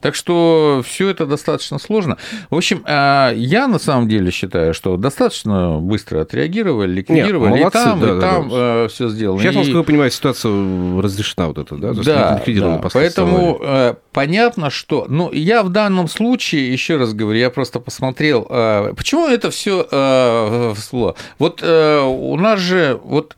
так 0.00 0.14
что 0.14 0.82
все 0.84 1.08
это 1.08 1.26
достаточно 1.26 1.78
сложно. 1.78 2.18
В 2.50 2.56
общем, 2.56 2.82
а, 2.86 3.32
я 3.32 3.68
на 3.68 3.78
самом 3.78 4.08
деле 4.08 4.30
считаю, 4.30 4.74
что 4.74 4.96
достаточно 4.96 5.78
быстро 5.78 6.20
отреагировали, 6.20 6.92
ликвидировали, 6.92 7.52
Нет, 7.52 7.60
молодцы, 7.60 7.78
и 7.78 7.82
там, 7.82 8.00
да, 8.00 8.16
и 8.16 8.20
там 8.20 8.48
да, 8.48 8.88
все 8.88 9.08
сделано. 9.08 9.40
Сейчас, 9.40 9.54
насколько 9.54 9.78
вы 9.78 9.84
понимаете, 9.84 10.16
ситуация 10.16 10.52
разрешена 11.00 11.48
вот 11.48 11.58
эта, 11.58 11.76
да? 11.76 11.92
Да, 11.92 12.42
да. 12.46 12.90
поэтому 12.92 13.56
аварии. 13.56 13.90
Э, 13.90 13.94
понятно, 14.12 14.70
что... 14.70 15.06
Ну, 15.08 15.30
я 15.32 15.62
в 15.62 15.70
данном 15.70 16.08
случае, 16.08 16.72
еще 16.72 16.96
раз 16.96 17.14
говорю, 17.14 17.38
я 17.38 17.50
просто 17.50 17.80
посмотрел, 17.80 18.46
э, 18.48 18.92
почему 18.96 19.28
это 19.28 19.50
все 19.50 19.86
э, 19.90 20.74
всплыло. 20.76 21.14
Вот 21.38 21.62
у 21.62 22.36
нас 22.36 22.60
же... 22.60 22.98
Вот 23.02 23.36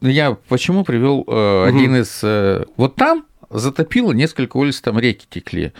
я 0.00 0.36
почему 0.48 0.84
привел 0.84 1.24
э, 1.26 1.64
один 1.68 1.92
угу. 1.92 2.00
из... 2.00 2.20
Э, 2.22 2.64
вот 2.76 2.96
там 2.96 3.24
затопило 3.50 4.12
несколько 4.12 4.56
улиц, 4.56 4.80
там 4.80 4.98
реки 4.98 5.26
текли 5.28 5.72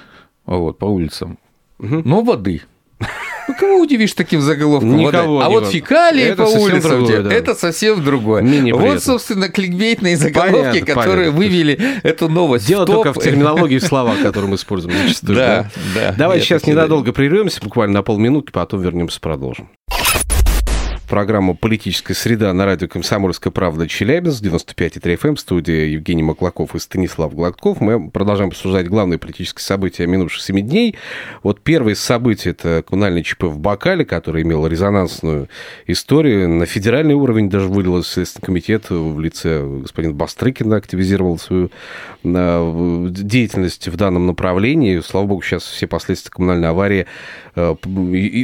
вот, 0.46 0.78
по 0.78 0.86
улицам, 0.86 1.38
угу. 1.78 2.02
но 2.04 2.22
воды. 2.22 2.62
Ну, 3.48 3.54
кого 3.54 3.80
удивишь 3.80 4.12
таким 4.12 4.42
заголовком? 4.42 4.96
Никого 4.96 5.40
а 5.40 5.48
вот 5.48 5.68
фекалии 5.68 6.22
это 6.22 6.44
по 6.44 6.48
улицам 6.48 6.90
другое, 6.90 7.22
да. 7.22 7.32
это 7.32 7.54
совсем 7.54 8.04
другое. 8.04 8.74
вот, 8.74 9.02
собственно, 9.02 9.48
кликбейтные 9.48 10.16
заголовки, 10.18 10.56
понятно, 10.56 10.80
которые 10.80 11.30
понятно. 11.30 11.38
вывели 11.38 12.00
эту 12.02 12.28
новость. 12.28 12.66
Дело 12.66 12.82
в 12.82 12.86
только 12.86 13.12
в 13.14 13.22
терминологии 13.22 13.78
в 13.78 13.84
словах, 13.84 14.20
которые 14.20 14.50
мы 14.50 14.56
используем 14.56 14.96
зачастую. 14.98 15.36
Да, 15.36 15.70
да. 15.94 16.14
Давай 16.18 16.40
сейчас 16.40 16.66
ненадолго 16.66 17.12
прервемся, 17.12 17.60
буквально 17.62 17.94
на 17.94 18.02
полминутки, 18.02 18.52
потом 18.52 18.82
вернемся, 18.82 19.18
продолжим 19.20 19.70
программа 21.08 21.54
«Политическая 21.54 22.14
среда» 22.14 22.52
на 22.52 22.66
радио 22.66 22.86
«Комсомольская 22.86 23.50
правда» 23.50 23.88
Челябинск, 23.88 24.42
95,3 24.42 25.18
FM, 25.18 25.36
студия 25.38 25.86
Евгений 25.86 26.22
Маклаков 26.22 26.74
и 26.74 26.78
Станислав 26.78 27.34
Гладков. 27.34 27.80
Мы 27.80 28.10
продолжаем 28.10 28.50
обсуждать 28.50 28.88
главные 28.88 29.18
политические 29.18 29.62
события 29.62 30.06
минувших 30.06 30.42
семи 30.42 30.60
дней. 30.60 30.96
Вот 31.42 31.60
первое 31.60 31.94
событие– 31.94 32.52
это 32.58 32.84
коммунальный 32.86 33.22
ЧП 33.22 33.44
в 33.44 33.58
Бакале, 33.58 34.04
который 34.04 34.42
имел 34.42 34.66
резонансную 34.66 35.48
историю. 35.86 36.48
На 36.48 36.66
федеральный 36.66 37.14
уровень 37.14 37.48
даже 37.48 37.68
вылилось 37.68 38.06
Следственный 38.06 38.44
комитет 38.44 38.90
в 38.90 39.18
лице 39.18 39.66
господина 39.82 40.12
Бастрыкина, 40.14 40.76
активизировал 40.76 41.38
свою 41.38 41.70
э, 42.22 43.06
деятельность 43.10 43.88
в 43.88 43.96
данном 43.96 44.26
направлении. 44.26 45.00
Слава 45.00 45.26
богу, 45.26 45.42
сейчас 45.42 45.64
все 45.64 45.86
последствия 45.86 46.30
коммунальной 46.30 46.68
аварии 46.68 47.06
э, 47.54 47.74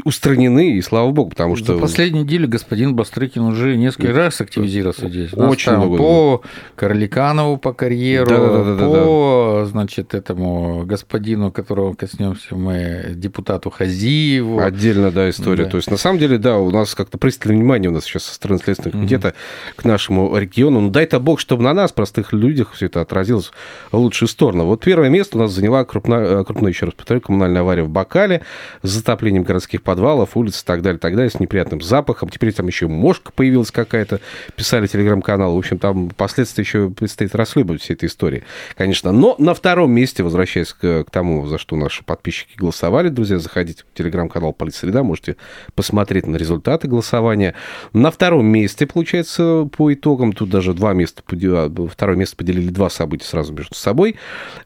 устранены, 0.05 0.77
и 0.77 0.81
слава 0.81 1.11
богу, 1.11 1.31
потому 1.31 1.57
что... 1.57 1.75
За 1.75 1.81
последнюю 1.81 2.25
неделю 2.25 2.54
господин 2.55 2.95
Бастрыкин 2.95 3.43
уже 3.43 3.77
несколько 3.77 4.13
раз 4.13 4.41
активизировался 4.41 5.09
здесь. 5.09 5.35
Очень 5.35 5.73
много. 5.73 5.97
По 5.97 6.43
Карликанову 6.77 7.57
по 7.57 7.73
карьеру, 7.73 8.29
да, 8.29 8.39
да, 8.39 8.75
да, 8.77 8.87
по, 8.87 9.61
да. 9.61 9.67
значит, 9.67 10.15
этому 10.15 10.85
господину, 10.87 11.51
которого 11.51 11.95
коснемся 11.95 12.55
мы, 12.55 13.13
депутату 13.15 13.71
Хазиеву. 13.71 14.61
Отдельно, 14.61 15.11
да, 15.11 15.29
история. 15.31 15.65
Да. 15.65 15.71
То 15.71 15.77
есть, 15.79 15.91
на 15.91 15.97
самом 15.97 16.19
деле, 16.19 16.39
да, 16.39 16.59
у 16.59 16.71
нас 16.71 16.95
как-то 16.95 17.19
пристальное 17.19 17.59
внимание 17.59 17.91
у 17.91 17.93
нас 17.93 18.05
сейчас 18.05 18.25
со 18.25 18.35
стороны 18.35 18.61
Следственного 18.63 18.99
комитета 18.99 19.29
угу. 19.29 19.35
к 19.77 19.85
нашему 19.85 20.37
региону. 20.37 20.81
Ну, 20.81 20.91
дай-то 20.91 21.19
бог, 21.19 21.41
чтобы 21.41 21.65
на 21.65 21.75
нас, 21.75 21.93
простых 21.93 22.33
людях, 22.33 22.73
все 22.73 22.87
это 22.87 23.01
отразилось 23.01 23.51
в 23.91 23.97
лучшую 23.97 24.29
сторону. 24.29 24.65
Вот 24.65 24.85
первое 24.85 25.09
место 25.09 25.37
у 25.39 25.41
нас 25.41 25.53
заняла 25.53 25.85
крупная, 25.85 26.45
крупная 26.45 26.71
еще 26.71 26.87
раз 26.87 26.95
повторю, 26.95 27.21
коммунальная 27.21 27.63
авария 27.63 27.83
в 27.83 27.89
Бакале 27.89 28.43
с 28.83 28.91
затоплением 28.91 29.43
городских 29.43 29.83
подвалов, 29.83 30.37
улиц 30.37 30.63
и 30.63 30.65
так 30.65 30.83
далее, 30.83 30.99
так 30.99 31.17
далее, 31.17 31.31
с 31.31 31.41
неприятным 31.41 31.81
запахом. 31.81 32.29
Теперь 32.29 32.44
теперь 32.45 32.55
там 32.55 32.67
еще 32.67 32.89
Мошка 32.89 33.33
появилась 33.33 33.71
какая-то, 33.71 34.21
писали 34.57 34.87
телеграм-канал. 34.87 35.55
В 35.55 35.59
общем, 35.59 35.79
там 35.79 36.11
последствия 36.11 36.63
еще 36.63 36.91
предстоит 36.91 37.35
расследовать 37.35 37.81
всей 37.81 37.95
этой 37.95 38.07
истории, 38.07 38.45
конечно. 38.77 39.13
Но 39.13 39.35
на 39.39 39.55
втором 39.55 39.91
месте, 39.93 40.23
возвращаясь 40.23 40.73
к, 40.73 41.05
к 41.05 41.11
тому, 41.11 41.47
за 41.47 41.59
что 41.59 41.77
наши 41.77 42.05
подписчики 42.05 42.57
голосовали, 42.57 43.09
друзья, 43.09 43.39
заходите 43.39 43.85
в 43.91 43.97
телеграм-канал 43.97 44.53
Политсреда, 44.53 45.03
можете 45.03 45.37
посмотреть 45.75 46.27
на 46.27 46.37
результаты 46.37 46.87
голосования. 46.87 47.55
На 47.93 48.11
втором 48.11 48.47
месте, 48.47 48.87
получается, 48.87 49.69
по 49.75 49.93
итогам, 49.93 50.33
тут 50.33 50.51
даже 50.51 50.75
два 50.75 50.93
места, 50.93 51.23
второе 51.91 52.17
место 52.17 52.37
поделили 52.37 52.69
два 52.69 52.91
события 52.91 53.27
сразу 53.27 53.53
между 53.53 53.75
собой. 53.75 54.17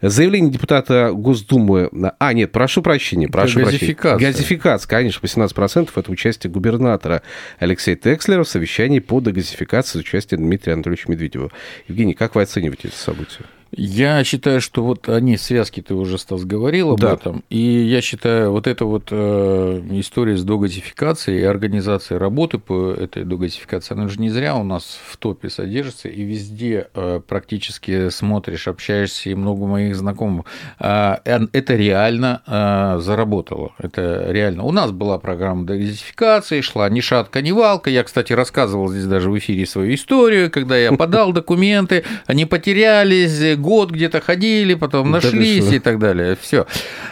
Заявление 0.03 0.51
депутата 0.51 1.13
Госдумы... 1.13 1.91
А, 2.19 2.33
нет, 2.33 2.51
прошу 2.51 2.83
прощения, 2.83 3.29
прошу 3.29 3.61
газификация. 3.61 4.19
прощения. 4.19 4.33
Газификация, 4.33 4.89
конечно, 4.89 5.25
18% 5.25 5.91
это 5.95 6.11
участие 6.11 6.51
губернатора 6.51 7.23
Алексея 7.69 7.97
Текслера 7.97 8.45
в 8.45 8.49
совещании 8.49 8.99
по 8.99 9.21
дегазификации 9.21 9.99
с 9.99 10.01
участием 10.01 10.41
Дмитрия 10.41 10.73
Анатольевича 10.73 11.11
Медведева. 11.11 11.51
Евгений, 11.87 12.15
как 12.15 12.35
вы 12.35 12.43
оцениваете 12.43 12.89
это 12.89 12.97
событие? 12.97 13.47
Я 13.71 14.25
считаю, 14.25 14.61
что 14.61 14.83
вот 14.83 15.09
они 15.09 15.37
связки, 15.37 15.83
ты 15.83 15.95
уже, 15.95 16.17
Стас, 16.19 16.45
говорил 16.45 16.93
об 16.93 17.01
да. 17.01 17.13
этом, 17.13 17.45
и 17.51 17.59
я 17.59 18.01
считаю, 18.01 18.51
вот 18.51 18.67
эта 18.67 18.87
вот 18.87 19.09
э, 19.11 19.83
история 19.93 20.37
с 20.37 20.45
догазификацией 20.45 21.41
и 21.41 21.45
организацией 21.45 22.19
работы 22.19 22.59
по 22.59 22.93
этой 22.93 23.25
догазификации, 23.25 23.95
она 23.95 24.09
же 24.09 24.21
не 24.21 24.31
зря 24.31 24.57
у 24.57 24.65
нас 24.65 24.99
в 25.09 25.17
топе 25.19 25.51
содержится, 25.51 26.09
и 26.09 26.23
везде 26.23 26.89
э, 26.95 27.21
практически 27.27 28.09
смотришь, 28.09 28.69
общаешься, 28.69 29.31
и 29.31 29.35
много 29.35 29.67
моих 29.67 29.97
знакомых. 29.97 30.47
Э, 30.81 31.17
это 31.25 31.75
реально 31.75 32.43
э, 32.47 33.01
заработало, 33.01 33.73
это 33.79 34.27
реально. 34.31 34.63
У 34.63 34.73
нас 34.73 34.93
была 34.93 35.19
программа 35.19 35.67
догазификации, 35.67 36.63
шла 36.63 36.89
ни 36.89 37.01
шатка, 37.01 37.43
ни 37.43 37.51
валка. 37.51 37.91
Я, 37.91 38.03
кстати, 38.03 38.33
рассказывал 38.33 38.89
здесь 38.89 39.05
даже 39.05 39.31
в 39.31 39.39
эфире 39.39 39.67
свою 39.67 39.95
историю, 39.95 40.51
когда 40.51 40.79
я 40.79 40.93
подал 40.93 41.33
документы, 41.33 42.05
они 42.27 42.47
потерялись, 42.47 43.58
год 43.59 43.91
где-то 43.91 44.21
ходили, 44.21 44.75
потом 44.75 45.11
нашлись 45.11 45.73
и 45.73 45.79
так 45.79 45.99
далее. 45.99 46.37
Все. 46.41 46.67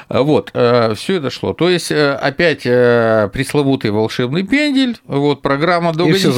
Вот, 0.09 0.51
э, 0.55 0.95
все 0.95 1.17
это 1.17 1.31
шло. 1.31 1.53
То 1.53 1.69
есть, 1.69 1.91
э, 1.91 2.13
опять 2.13 2.63
э, 2.65 3.29
пресловутый 3.33 3.91
волшебный 3.91 4.45
пендель, 4.45 4.97
вот, 5.05 5.43
программа 5.43 5.93
до 5.93 6.07
и 6.09 6.13
все 6.13 6.31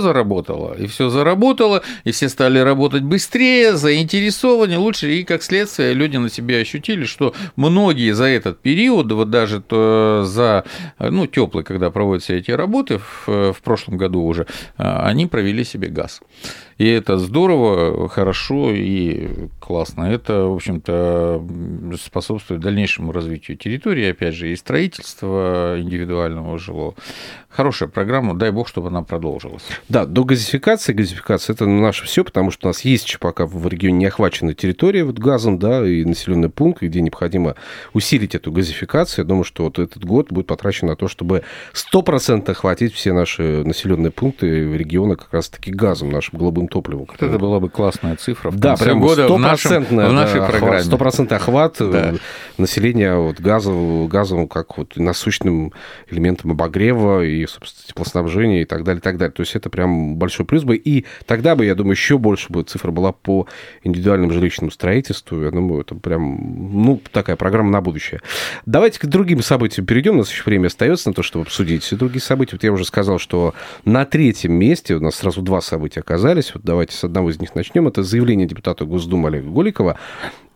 заработало. 0.00 0.74
И 0.74 0.86
все 0.86 1.08
заработало. 1.08 1.82
И 2.04 2.10
все 2.10 2.28
стали 2.28 2.58
работать 2.58 3.02
быстрее, 3.02 3.76
заинтересованы 3.76 4.78
лучше, 4.78 5.12
и 5.12 5.24
как 5.24 5.42
следствие 5.42 5.94
люди 5.94 6.18
на 6.18 6.28
себе 6.28 6.60
ощутили, 6.60 7.04
что 7.04 7.34
многие 7.56 8.12
за 8.12 8.26
этот 8.26 8.60
период, 8.60 9.10
вот 9.10 9.30
даже 9.30 9.62
за, 9.70 10.64
ну, 10.98 11.26
теплый, 11.26 11.64
когда 11.64 11.90
проводятся 11.90 12.34
эти 12.34 12.50
работы, 12.50 12.98
в, 12.98 13.52
в 13.52 13.62
прошлом 13.62 13.96
году 13.96 14.22
уже, 14.22 14.46
они 14.76 15.26
провели 15.26 15.64
себе 15.64 15.88
газ. 15.88 16.20
И 16.78 16.86
это 16.86 17.18
здорово, 17.18 18.08
хорошо 18.08 18.70
и 18.72 19.45
классно. 19.60 20.04
Это, 20.04 20.44
в 20.44 20.54
общем-то, 20.54 21.42
способствует 22.00 22.60
дальнейшему 22.60 23.12
развитию 23.12 23.56
территории, 23.56 24.10
опять 24.10 24.34
же, 24.34 24.52
и 24.52 24.56
строительства 24.56 25.76
индивидуального 25.78 26.58
жилого 26.58 26.94
хорошая 27.56 27.88
программа, 27.88 28.34
дай 28.34 28.50
бог, 28.50 28.68
чтобы 28.68 28.88
она 28.88 29.02
продолжилась. 29.02 29.62
Да, 29.88 30.04
до 30.04 30.24
газификации, 30.24 30.92
газификация 30.92 31.54
это 31.54 31.66
наше 31.66 32.04
все, 32.04 32.22
потому 32.22 32.50
что 32.50 32.66
у 32.66 32.70
нас 32.70 32.82
есть 32.82 33.18
пока 33.18 33.46
в 33.46 33.66
регионе 33.66 33.96
не 33.96 34.06
охвачена 34.06 34.52
территория 34.52 35.04
вот 35.04 35.18
газом, 35.18 35.58
да, 35.58 35.86
и 35.86 36.04
населенный 36.04 36.50
пункт, 36.50 36.82
где 36.82 37.00
необходимо 37.00 37.54
усилить 37.94 38.34
эту 38.34 38.52
газификацию. 38.52 39.24
Я 39.24 39.28
думаю, 39.28 39.44
что 39.44 39.64
вот 39.64 39.78
этот 39.78 40.04
год 40.04 40.30
будет 40.30 40.46
потрачен 40.46 40.88
на 40.88 40.96
то, 40.96 41.08
чтобы 41.08 41.44
стопроцентно 41.72 42.52
охватить 42.52 42.92
все 42.92 43.12
наши 43.12 43.64
населенные 43.64 44.10
пункты 44.10 44.76
региона 44.76 45.16
как 45.16 45.32
раз-таки 45.32 45.70
газом, 45.70 46.10
нашим 46.10 46.38
голубым 46.38 46.68
топливом. 46.68 47.06
Которое... 47.06 47.30
Это 47.30 47.38
была 47.38 47.60
бы 47.60 47.70
классная 47.70 48.16
цифра. 48.16 48.50
В 48.50 48.58
да, 48.58 48.76
прям 48.76 49.00
года 49.00 49.28
в, 49.36 49.40
нашем, 49.40 49.84
в 49.84 50.12
нашей 50.12 50.40
да, 50.40 50.46
программе. 50.46 50.82
Стопроцентный 50.82 51.36
охват 51.36 51.76
да. 51.78 52.14
населения 52.58 53.14
вот, 53.16 53.40
газом, 53.40 54.08
газом 54.08 54.48
как 54.48 54.78
вот 54.78 54.96
насущным 54.96 55.72
элементом 56.10 56.52
обогрева 56.52 57.24
и 57.24 57.46
собственно, 57.46 57.88
теплоснабжения 57.88 58.62
и 58.62 58.64
так 58.64 58.84
далее, 58.84 59.00
и 59.00 59.02
так 59.02 59.18
далее. 59.18 59.32
То 59.32 59.42
есть 59.42 59.54
это 59.54 59.70
прям 59.70 60.16
большой 60.16 60.46
плюс 60.46 60.64
бы. 60.64 60.76
И 60.76 61.04
тогда 61.26 61.56
бы, 61.56 61.64
я 61.64 61.74
думаю, 61.74 61.92
еще 61.92 62.18
больше 62.18 62.52
бы 62.52 62.62
цифра 62.62 62.90
была 62.90 63.12
по 63.12 63.46
индивидуальному 63.82 64.32
жилищному 64.32 64.70
строительству. 64.70 65.42
Я 65.42 65.50
думаю, 65.50 65.82
это 65.82 65.94
прям, 65.94 66.82
ну, 66.84 67.00
такая 67.12 67.36
программа 67.36 67.70
на 67.70 67.80
будущее. 67.80 68.20
Давайте 68.64 69.00
к 69.00 69.06
другим 69.06 69.42
событиям 69.42 69.86
перейдем. 69.86 70.14
У 70.14 70.18
нас 70.18 70.30
еще 70.30 70.42
время 70.44 70.66
остается 70.68 71.08
на 71.08 71.14
то, 71.14 71.22
чтобы 71.22 71.44
обсудить 71.44 71.82
все 71.82 71.96
другие 71.96 72.22
события. 72.22 72.56
Вот 72.56 72.64
я 72.64 72.72
уже 72.72 72.84
сказал, 72.84 73.18
что 73.18 73.54
на 73.84 74.04
третьем 74.04 74.52
месте 74.52 74.94
у 74.94 75.00
нас 75.00 75.16
сразу 75.16 75.42
два 75.42 75.60
события 75.60 76.00
оказались. 76.00 76.52
Вот 76.54 76.64
давайте 76.64 76.94
с 76.96 77.04
одного 77.04 77.30
из 77.30 77.40
них 77.40 77.54
начнем. 77.54 77.88
Это 77.88 78.02
заявление 78.02 78.46
депутата 78.46 78.84
Госдумы 78.84 79.25
Олега 79.26 79.48
Голикова 79.50 79.96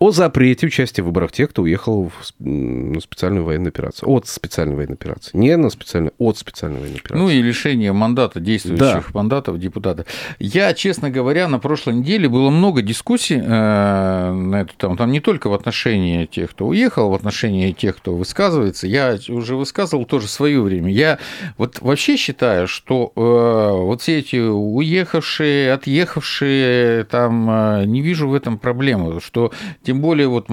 о 0.01 0.13
запрете 0.13 0.67
участия 0.67 1.03
в 1.03 1.07
выборах 1.07 1.31
тех, 1.31 1.51
кто 1.51 1.61
уехал 1.61 2.09
в, 2.09 2.43
на 2.43 3.01
специальную 3.01 3.45
военную 3.45 3.69
операцию. 3.69 4.09
От 4.09 4.27
специальной 4.27 4.75
военной 4.75 4.95
операции. 4.95 5.37
Не 5.37 5.59
на 5.59 5.69
специальную, 5.69 6.15
от 6.19 6.39
специальной 6.39 6.81
военной 6.81 7.01
операции. 7.01 7.23
Ну 7.23 7.29
и 7.29 7.43
лишение 7.43 7.93
мандата, 7.93 8.41
действующих 8.41 8.79
да. 8.79 9.05
мандатов 9.13 9.59
депутатов. 9.59 10.07
Я, 10.39 10.73
честно 10.73 11.11
говоря, 11.11 11.49
на 11.49 11.59
прошлой 11.59 11.97
неделе 11.97 12.31
было 12.31 12.49
много 12.49 12.81
дискуссий 12.81 13.37
э, 13.37 14.33
на 14.33 14.63
эту 14.63 14.75
тему. 14.79 14.97
Там 14.97 15.13
не 15.13 15.21
только 15.21 15.51
в 15.51 15.53
отношении 15.53 16.25
тех, 16.25 16.53
кто 16.53 16.69
уехал, 16.69 17.11
в 17.11 17.15
отношении 17.15 17.71
тех, 17.73 17.99
кто 17.99 18.17
высказывается. 18.17 18.87
Я 18.87 19.19
уже 19.29 19.55
высказывал 19.55 20.07
тоже 20.07 20.29
свое 20.29 20.63
время. 20.63 20.91
Я 20.91 21.19
вот 21.59 21.83
вообще 21.83 22.17
считаю, 22.17 22.69
что 22.69 23.13
э, 23.15 23.21
вот 23.21 24.01
все 24.01 24.21
эти 24.21 24.37
уехавшие, 24.37 25.75
отъехавшие, 25.75 27.05
там 27.05 27.51
э, 27.51 27.85
не 27.85 28.01
вижу 28.01 28.27
в 28.27 28.35
этом 28.35 28.57
проблемы, 28.57 29.21
что 29.21 29.53
тем 29.91 30.03
более, 30.03 30.29
вот, 30.29 30.47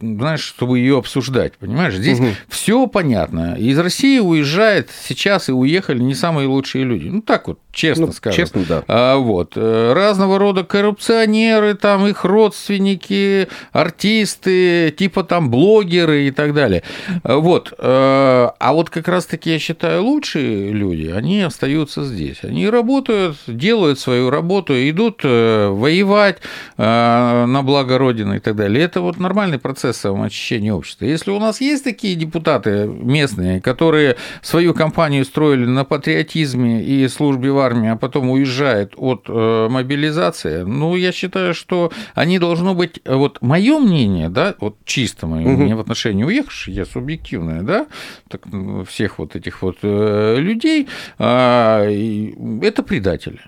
знаешь, 0.00 0.40
чтобы 0.40 0.78
ее 0.78 0.96
обсуждать, 0.96 1.58
понимаешь? 1.58 1.96
Здесь 1.96 2.18
угу. 2.18 2.28
все 2.48 2.86
понятно. 2.86 3.56
Из 3.58 3.78
России 3.78 4.18
уезжает 4.18 4.88
сейчас 5.06 5.50
и 5.50 5.52
уехали 5.52 6.00
не 6.00 6.14
самые 6.14 6.48
лучшие 6.48 6.84
люди. 6.84 7.08
Ну, 7.08 7.20
так 7.20 7.46
вот, 7.48 7.58
честно 7.72 8.06
ну, 8.06 8.12
скажем. 8.12 8.36
Честно, 8.38 8.64
да. 8.66 8.82
А, 8.88 9.18
вот. 9.18 9.52
Э, 9.56 9.92
разного 9.92 10.38
рода 10.38 10.64
коррупционеры, 10.64 11.74
там 11.74 12.06
их 12.06 12.24
родственники, 12.24 13.48
артисты, 13.72 14.94
типа 14.96 15.24
там 15.24 15.50
блогеры 15.50 16.28
и 16.28 16.30
так 16.30 16.54
далее. 16.54 16.82
А, 17.22 17.36
вот. 17.36 17.74
Э, 17.76 18.48
а 18.58 18.72
вот 18.72 18.88
как 18.88 19.08
раз-таки, 19.08 19.50
я 19.50 19.58
считаю, 19.58 20.04
лучшие 20.04 20.72
люди, 20.72 21.12
они 21.14 21.42
остаются 21.42 22.02
здесь. 22.02 22.38
Они 22.44 22.66
работают, 22.66 23.36
делают 23.46 23.98
свою 23.98 24.30
работу, 24.30 24.72
идут 24.72 25.20
э, 25.22 25.68
воевать 25.68 26.38
на 26.78 27.60
благо 27.62 27.98
Родины 27.98 28.36
и 28.36 28.38
так 28.38 28.56
далее 28.56 28.69
далее. 28.70 28.86
Это 28.86 29.00
вот 29.00 29.18
нормальный 29.18 29.58
процесс 29.58 29.96
самоочищения 29.98 30.72
общества. 30.72 31.04
Если 31.04 31.30
у 31.30 31.38
нас 31.38 31.60
есть 31.60 31.84
такие 31.84 32.14
депутаты 32.14 32.86
местные, 32.86 33.60
которые 33.60 34.16
свою 34.42 34.74
кампанию 34.74 35.24
строили 35.24 35.66
на 35.66 35.84
патриотизме 35.84 36.82
и 36.82 37.08
службе 37.08 37.50
в 37.50 37.58
армии, 37.58 37.90
а 37.90 37.96
потом 37.96 38.30
уезжают 38.30 38.94
от 38.96 39.24
э, 39.28 39.68
мобилизации, 39.68 40.62
ну, 40.62 40.96
я 40.96 41.12
считаю, 41.12 41.54
что 41.54 41.92
они 42.14 42.38
должны 42.38 42.74
быть, 42.74 43.00
вот 43.04 43.38
мое 43.42 43.78
мнение, 43.78 44.28
да, 44.28 44.54
вот 44.60 44.76
чисто 44.84 45.26
мое 45.26 45.42
угу. 45.42 45.50
мнение 45.50 45.76
в 45.76 45.80
отношении 45.80 46.24
уехавших, 46.24 46.74
я 46.74 46.84
субъективное, 46.84 47.62
да, 47.62 47.86
так, 48.28 48.42
всех 48.88 49.18
вот 49.18 49.36
этих 49.36 49.62
вот 49.62 49.78
э, 49.82 50.36
людей, 50.38 50.88
а, 51.18 51.84
это 52.62 52.82
предатели 52.82 53.40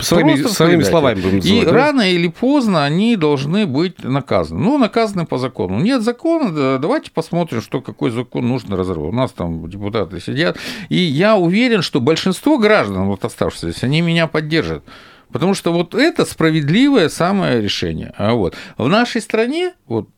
Своими, 0.00 0.42
своими 0.42 0.82
словами 0.82 1.20
будем 1.20 1.36
называть, 1.36 1.62
И 1.62 1.64
да? 1.64 1.72
рано 1.72 2.02
или 2.02 2.28
поздно 2.28 2.84
они 2.84 3.16
должны 3.16 3.66
быть 3.66 4.04
наказаны. 4.04 4.60
Ну, 4.60 4.76
наказаны 4.76 5.24
по 5.24 5.38
закону. 5.38 5.78
Нет 5.80 6.02
закона, 6.02 6.78
давайте 6.78 7.10
посмотрим, 7.10 7.62
что 7.62 7.80
какой 7.80 8.10
закон 8.10 8.46
нужно 8.46 8.76
разорвать. 8.76 9.12
У 9.12 9.16
нас 9.16 9.32
там 9.32 9.68
депутаты 9.70 10.20
сидят. 10.20 10.58
И 10.90 10.96
я 10.96 11.36
уверен, 11.38 11.80
что 11.80 12.02
большинство 12.02 12.58
граждан, 12.58 13.06
вот 13.06 13.24
оставшихся 13.24 13.70
здесь, 13.70 13.82
они 13.82 14.02
меня 14.02 14.26
поддержат. 14.26 14.84
Потому 15.32 15.54
что 15.54 15.72
вот 15.72 15.94
это 15.94 16.26
справедливое 16.26 17.08
самое 17.08 17.60
решение. 17.62 18.12
А 18.18 18.34
вот 18.34 18.54
в 18.76 18.88
нашей 18.88 19.22
стране, 19.22 19.72
вот 19.86 20.08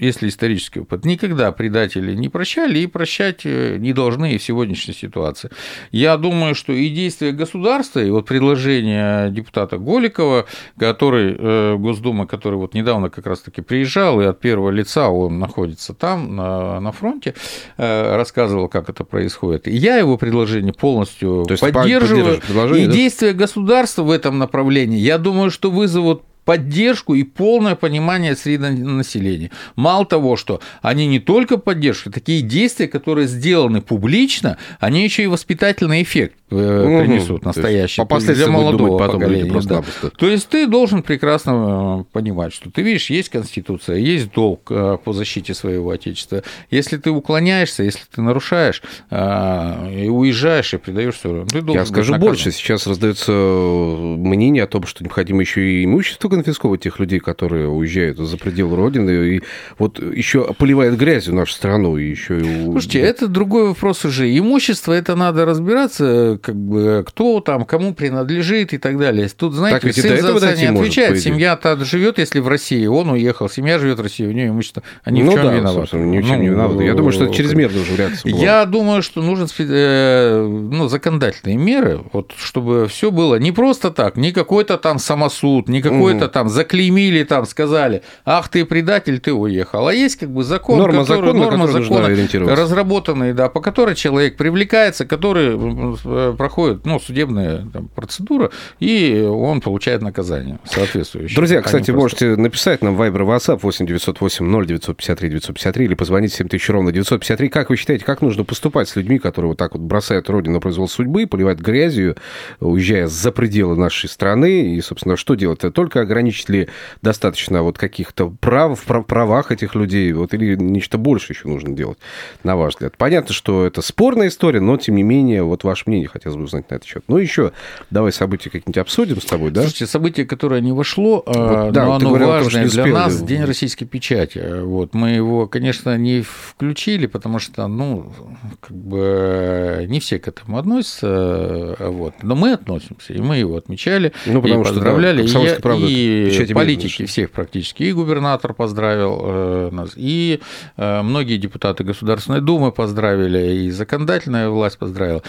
если 0.00 0.28
исторический 0.28 0.80
опыт, 0.80 1.04
никогда 1.04 1.52
предатели 1.52 2.14
не 2.14 2.28
прощали 2.28 2.80
и 2.80 2.86
прощать 2.86 3.42
э, 3.44 3.76
не 3.78 3.92
должны 3.92 4.34
и 4.34 4.38
в 4.38 4.42
сегодняшней 4.42 4.94
ситуации. 4.94 5.50
Я 5.92 6.16
думаю, 6.16 6.54
что 6.54 6.72
и 6.72 6.88
действия 6.88 7.32
государства, 7.32 8.00
и 8.00 8.10
вот 8.10 8.26
предложение 8.26 9.30
депутата 9.30 9.76
Голикова, 9.76 10.46
который, 10.78 11.36
э, 11.38 11.76
Госдума, 11.76 12.26
который 12.26 12.56
вот 12.56 12.74
недавно 12.74 13.10
как 13.10 13.26
раз-таки 13.26 13.60
приезжал, 13.60 14.20
и 14.20 14.24
от 14.24 14.40
первого 14.40 14.70
лица 14.70 15.10
он 15.10 15.38
находится 15.38 15.92
там, 15.92 16.34
на, 16.34 16.80
на 16.80 16.92
фронте, 16.92 17.34
э, 17.76 18.16
рассказывал, 18.16 18.68
как 18.68 18.88
это 18.88 19.04
происходит. 19.04 19.68
И 19.68 19.76
я 19.76 19.96
его 19.96 20.16
предложение 20.16 20.72
полностью 20.72 21.44
То 21.46 21.56
поддерживаю. 21.56 22.40
И 22.76 22.86
действия 22.86 23.32
государства 23.32 24.02
в 24.02 24.10
этом 24.10 24.38
направлении, 24.38 24.98
я 24.98 25.18
думаю, 25.18 25.50
что 25.50 25.70
вызовут 25.70 26.22
поддержку 26.44 27.14
и 27.14 27.22
полное 27.22 27.74
понимание 27.74 28.36
среди 28.36 28.58
населения. 28.58 29.50
Мало 29.76 30.06
того, 30.06 30.36
что 30.36 30.60
они 30.82 31.06
не 31.06 31.20
только 31.20 31.58
поддержка, 31.58 32.10
такие 32.10 32.42
действия, 32.42 32.88
которые 32.88 33.26
сделаны 33.26 33.80
публично, 33.80 34.58
они 34.78 35.04
еще 35.04 35.24
и 35.24 35.28
воспитательный 35.28 36.02
эффект. 36.02 36.39
Принесут 36.50 37.44
настоящие. 37.44 38.04
По 38.06 38.18
для 38.20 38.48
молодого 38.48 38.98
потом 38.98 39.20
поколения. 39.20 39.50
Просто 39.50 39.82
да. 40.02 40.10
То 40.10 40.26
есть 40.28 40.48
ты 40.48 40.66
должен 40.66 41.02
прекрасно 41.02 42.04
понимать, 42.12 42.52
что 42.52 42.70
ты 42.70 42.82
видишь, 42.82 43.08
есть 43.10 43.30
Конституция, 43.30 43.96
есть 43.96 44.32
долг 44.32 44.64
по 44.64 45.12
защите 45.12 45.54
своего 45.54 45.90
Отечества. 45.90 46.42
Если 46.70 46.96
ты 46.96 47.10
уклоняешься, 47.10 47.82
если 47.82 48.02
ты 48.14 48.20
нарушаешь 48.20 48.82
и 49.10 50.08
уезжаешь, 50.08 50.74
и 50.74 50.78
предаешь 50.78 51.14
все, 51.14 51.44
ты 51.46 51.62
должен 51.62 51.80
Я 51.80 51.86
скажу 51.86 52.16
больше, 52.16 52.50
сейчас 52.50 52.86
раздается 52.86 53.32
мнение 53.32 54.64
о 54.64 54.66
том, 54.66 54.86
что 54.86 55.04
необходимо 55.04 55.40
еще 55.40 55.62
и 55.62 55.84
имущество 55.84 56.28
конфисковать 56.28 56.80
тех 56.80 56.98
людей, 56.98 57.20
которые 57.20 57.68
уезжают 57.68 58.18
за 58.18 58.36
пределы 58.36 58.76
Родины, 58.76 59.36
и 59.36 59.42
вот 59.78 59.98
еще 59.98 60.52
поливает 60.54 60.96
грязью 60.96 61.34
нашу 61.34 61.52
страну. 61.54 61.96
И 61.96 62.08
еще 62.08 62.40
Слушайте, 62.64 63.00
это 63.00 63.28
другой 63.28 63.68
вопрос 63.68 64.04
уже. 64.04 64.36
Имущество, 64.36 64.92
это 64.92 65.14
надо 65.14 65.44
разбираться, 65.44 66.39
как 66.40 66.56
бы, 66.56 67.04
кто 67.06 67.40
там, 67.40 67.64
кому 67.64 67.94
принадлежит 67.94 68.72
и 68.72 68.78
так 68.78 68.98
далее. 68.98 69.28
Тут, 69.28 69.54
знаете, 69.54 69.88
так, 69.88 69.94
сын 69.94 70.20
за 70.20 70.36
отца 70.36 70.54
не 70.54 70.66
отвечает. 70.66 71.10
Может, 71.10 71.24
Семья-то 71.24 71.84
живет, 71.84 72.18
если 72.18 72.40
в 72.40 72.48
России, 72.48 72.86
он 72.86 73.10
уехал, 73.10 73.48
семья 73.48 73.78
живет 73.78 73.98
в 73.98 74.02
России, 74.02 74.26
у 74.26 74.32
нее 74.32 74.48
имущество. 74.48 74.82
Они 75.04 75.22
ну, 75.22 75.30
в 75.30 75.34
чем 75.34 75.46
да, 75.46 75.54
виноваты? 75.54 75.96
Ни 75.96 76.20
в 76.20 76.26
чем 76.26 76.36
ну, 76.36 76.42
не 76.42 76.48
виноваты. 76.48 76.84
Я 76.84 76.94
думаю, 76.94 77.12
что 77.12 77.24
это 77.24 77.34
чрезмерно 77.34 77.80
уже 77.80 77.96
реакция 77.96 78.32
была. 78.32 78.42
Я 78.42 78.64
думаю, 78.66 79.02
что 79.02 79.22
нужен 79.22 79.48
э, 79.58 80.46
ну, 80.46 80.88
законодательные 80.88 81.56
меры, 81.56 82.00
вот, 82.12 82.32
чтобы 82.36 82.88
все 82.88 83.10
было 83.10 83.36
не 83.36 83.52
просто 83.52 83.90
так, 83.90 84.16
не 84.16 84.32
какой-то 84.32 84.78
там 84.78 84.98
самосуд, 84.98 85.68
не 85.68 85.82
какой-то 85.82 86.26
угу. 86.26 86.32
там 86.32 86.48
заклеймили, 86.48 87.24
там 87.24 87.46
сказали, 87.46 88.02
ах 88.24 88.48
ты 88.48 88.64
предатель, 88.64 89.20
ты 89.20 89.32
уехал. 89.32 89.88
А 89.88 89.94
есть 89.94 90.16
как 90.16 90.30
бы 90.30 90.42
закон, 90.44 90.78
норма 90.78 91.02
который, 91.02 91.26
закона, 91.26 91.44
норма 91.44 91.66
закона 91.68 92.08
разработанный, 92.54 93.32
да, 93.32 93.48
по 93.48 93.60
которой 93.60 93.94
человек 93.94 94.36
привлекается, 94.36 95.06
который 95.06 95.56
э, 96.04 96.29
проходит 96.32 96.86
ну, 96.86 96.98
судебная 96.98 97.66
там, 97.72 97.88
процедура, 97.88 98.50
и 98.78 99.20
он 99.20 99.60
получает 99.60 100.02
наказание 100.02 100.58
соответствующее. 100.64 101.36
Друзья, 101.36 101.62
кстати, 101.62 101.90
можете 101.90 102.36
написать 102.36 102.82
нам 102.82 103.00
Viber 103.00 103.26
WhatsApp 103.26 103.60
8 103.62 103.86
908 103.86 104.46
0 104.46 104.66
953 104.66 105.28
953 105.28 105.84
или 105.84 105.94
позвонить 105.94 106.32
7000 106.32 106.70
ровно 106.70 106.92
953. 106.92 107.48
Как 107.48 107.70
вы 107.70 107.76
считаете, 107.76 108.04
как 108.04 108.22
нужно 108.22 108.44
поступать 108.44 108.88
с 108.88 108.96
людьми, 108.96 109.18
которые 109.18 109.50
вот 109.50 109.58
так 109.58 109.74
вот 109.74 109.82
бросают 109.82 110.28
родину 110.28 110.60
произвол 110.60 110.88
судьбы, 110.88 111.26
поливают 111.26 111.60
грязью, 111.60 112.16
уезжая 112.60 113.06
за 113.06 113.32
пределы 113.32 113.76
нашей 113.76 114.08
страны, 114.08 114.74
и, 114.74 114.80
собственно, 114.80 115.16
что 115.16 115.34
делать? 115.34 115.60
Только 115.74 116.00
ограничить 116.00 116.48
ли 116.48 116.68
достаточно 117.02 117.62
вот 117.62 117.78
каких-то 117.78 118.30
прав, 118.40 118.80
в 118.80 119.02
правах 119.02 119.52
этих 119.52 119.74
людей, 119.74 120.12
вот, 120.12 120.34
или 120.34 120.56
нечто 120.56 120.98
больше 120.98 121.32
еще 121.32 121.48
нужно 121.48 121.74
делать, 121.74 121.98
на 122.44 122.56
ваш 122.56 122.74
взгляд? 122.74 122.96
Понятно, 122.96 123.34
что 123.34 123.66
это 123.66 123.82
спорная 123.82 124.28
история, 124.28 124.60
но, 124.60 124.76
тем 124.76 124.96
не 124.96 125.02
менее, 125.02 125.42
вот 125.42 125.64
ваше 125.64 125.84
мнение 125.86 126.08
хотелось 126.20 126.36
бы 126.36 126.44
узнать 126.44 126.70
на 126.70 126.74
этот 126.74 126.86
счет. 126.86 127.02
Ну, 127.08 127.16
еще 127.16 127.52
давай 127.88 128.12
события 128.12 128.50
какие-нибудь 128.50 128.76
обсудим 128.76 129.22
с 129.22 129.24
тобой, 129.24 129.50
да? 129.50 129.62
Слушайте, 129.62 129.86
событие, 129.86 130.26
которое 130.26 130.60
не 130.60 130.72
вошло, 130.72 131.22
а, 131.26 131.64
вот, 131.64 131.72
да, 131.72 131.86
но 131.86 131.94
оно 131.94 132.08
говорил, 132.10 132.28
важное 132.28 132.68
том, 132.68 132.70
для 132.70 132.86
нас, 132.86 133.22
День 133.22 133.44
российской 133.44 133.86
печати. 133.86 134.60
Вот, 134.60 134.92
мы 134.92 135.10
его, 135.10 135.46
конечно, 135.46 135.96
не 135.96 136.22
включили, 136.22 137.06
потому 137.06 137.38
что, 137.38 137.66
ну, 137.68 138.12
как 138.60 138.76
бы 138.76 139.86
не 139.88 139.98
все 139.98 140.18
к 140.18 140.28
этому 140.28 140.58
относятся, 140.58 141.76
вот, 141.80 142.14
но 142.22 142.36
мы 142.36 142.52
относимся, 142.52 143.14
и 143.14 143.20
мы 143.20 143.38
его 143.38 143.56
отмечали, 143.56 144.12
ну, 144.26 144.42
потому 144.42 144.60
и 144.60 144.64
поздравляли, 144.64 145.26
что, 145.26 145.42
да, 145.42 145.56
и, 145.56 145.60
правда, 145.60 145.86
и 145.86 146.52
политики 146.52 147.06
всех 147.06 147.30
практически, 147.30 147.84
и 147.84 147.92
губернатор 147.92 148.52
поздравил 148.52 149.20
э, 149.22 149.68
нас, 149.72 149.92
и 149.96 150.40
э, 150.76 151.02
многие 151.02 151.38
депутаты 151.38 151.82
Государственной 151.82 152.42
Думы 152.42 152.72
поздравили, 152.72 153.64
и 153.64 153.70
законодательная 153.70 154.50
власть 154.50 154.76
поздравила. 154.76 155.22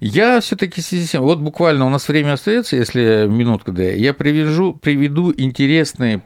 Я 0.00 0.29
все-таки 0.40 0.80
вот 1.18 1.40
буквально 1.40 1.86
у 1.86 1.88
нас 1.88 2.06
время 2.06 2.34
остается, 2.34 2.76
если 2.76 3.26
минутка, 3.28 3.72
да, 3.72 3.82
я 3.82 4.14
привяжу, 4.14 4.74
приведу 4.74 5.34
интересные 5.36 6.22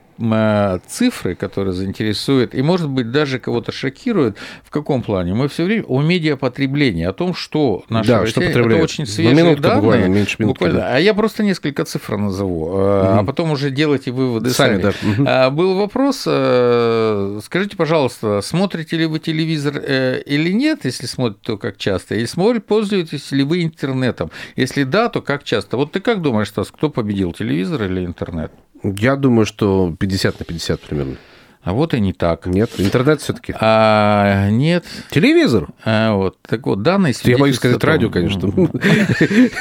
цифры, 0.88 1.34
которые 1.34 1.72
заинтересуют 1.72 2.54
и, 2.54 2.62
может 2.62 2.88
быть, 2.88 3.10
даже 3.10 3.38
кого-то 3.38 3.72
шокируют. 3.72 4.36
В 4.64 4.70
каком 4.70 5.02
плане? 5.02 5.34
Мы 5.34 5.48
все 5.48 5.64
время 5.64 5.84
о 5.84 6.02
медиапотреблении, 6.02 7.04
о 7.04 7.12
том, 7.12 7.34
что 7.34 7.84
наша 7.88 8.08
да, 8.08 8.20
Россия, 8.20 8.50
что 8.50 8.60
это 8.60 8.76
очень 8.76 9.06
свежие 9.06 9.34
минутка, 9.34 9.62
данные. 9.62 9.80
Буквально, 9.80 10.06
меньше 10.06 10.36
минутки, 10.38 10.58
буквально. 10.60 10.80
Да. 10.80 10.96
А 10.96 10.98
я 10.98 11.14
просто 11.14 11.42
несколько 11.42 11.84
цифр 11.84 12.16
назову, 12.16 12.66
угу. 12.66 12.76
а 12.76 13.24
потом 13.24 13.50
уже 13.50 13.70
делайте 13.70 14.10
выводы 14.10 14.50
сами. 14.50 14.80
сами. 14.80 14.94
Да. 15.24 15.48
Угу. 15.48 15.56
Был 15.56 15.74
вопрос, 15.76 16.24
э, 16.26 17.40
скажите, 17.44 17.76
пожалуйста, 17.76 18.40
смотрите 18.42 18.96
ли 18.96 19.06
вы 19.06 19.18
телевизор 19.18 19.78
или 19.78 20.52
нет, 20.52 20.84
если 20.84 21.06
смотрите, 21.06 21.40
то 21.42 21.58
как 21.58 21.76
часто, 21.76 22.14
или 22.14 22.26
смотрите, 22.26 22.64
пользуетесь 22.66 23.32
ли 23.32 23.42
вы 23.42 23.64
интернетом? 23.64 24.30
Если 24.56 24.84
да, 24.84 25.08
то 25.08 25.22
как 25.22 25.44
часто? 25.44 25.76
Вот 25.76 25.92
ты 25.92 26.00
как 26.00 26.22
думаешь, 26.22 26.48
Стас, 26.48 26.70
кто 26.70 26.90
победил, 26.90 27.32
телевизор 27.32 27.82
или 27.84 28.04
интернет? 28.04 28.52
Я 28.84 29.16
думаю, 29.16 29.46
что 29.46 29.96
50 29.98 30.38
на 30.40 30.44
50 30.44 30.80
примерно. 30.80 31.16
А 31.64 31.72
вот 31.72 31.94
и 31.94 32.00
не 32.00 32.12
так. 32.12 32.44
Нет, 32.46 32.72
интернет 32.76 33.22
все-таки. 33.22 33.54
А, 33.58 34.50
нет. 34.50 34.84
Телевизор. 35.10 35.68
А, 35.84 36.14
вот. 36.14 36.36
Так 36.42 36.66
вот, 36.66 36.82
данные 36.82 37.14
Я 37.22 37.38
боюсь 37.38 37.56
сказать 37.56 37.80
том... 37.80 37.88
радио, 37.88 38.10
конечно. 38.10 38.52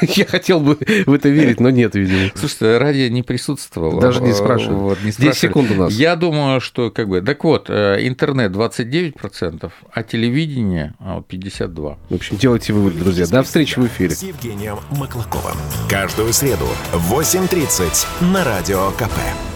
Я 0.02 0.26
хотел 0.26 0.60
бы 0.60 0.78
в 1.06 1.14
это 1.14 1.30
верить, 1.30 1.62
но 1.62 1.70
нет, 1.70 1.96
видимо. 1.96 2.30
Слушайте, 2.36 2.78
радио 2.78 3.08
не 3.08 3.24
присутствовало. 3.24 4.02
Даже 4.02 4.22
не 4.22 4.34
спрашиваю. 4.34 4.80
Вот, 4.80 5.02
не 5.02 5.12
10 5.12 5.36
секунд 5.36 5.72
у 5.72 5.76
нас. 5.76 5.94
Я 5.94 6.18
думаю, 6.18 6.60
что 6.60 6.92
как 6.92 7.08
бы... 7.08 7.22
Так 7.22 7.44
вот, 7.46 7.70
э, 7.70 8.00
интернет 8.02 8.52
29%, 8.52 9.72
а 9.94 10.04
телевидение 10.04 10.96
52%. 11.00 11.92
А, 11.94 11.98
в 12.10 12.16
общем, 12.16 12.38
делайте 12.38 12.74
выводы, 12.74 13.00
друзья. 13.00 13.26
До 13.28 13.44
встречи 13.44 13.80
в 13.80 13.88
эфире. 13.88 14.12
С 14.12 14.24
Евгением 14.24 14.80
Маклаковым. 14.92 15.56
Каждую 15.90 16.34
среду 16.34 16.68
в 16.92 17.14
8.30 17.14 18.06
на 18.34 18.44
Радио 18.44 18.92
КП. 18.92 19.53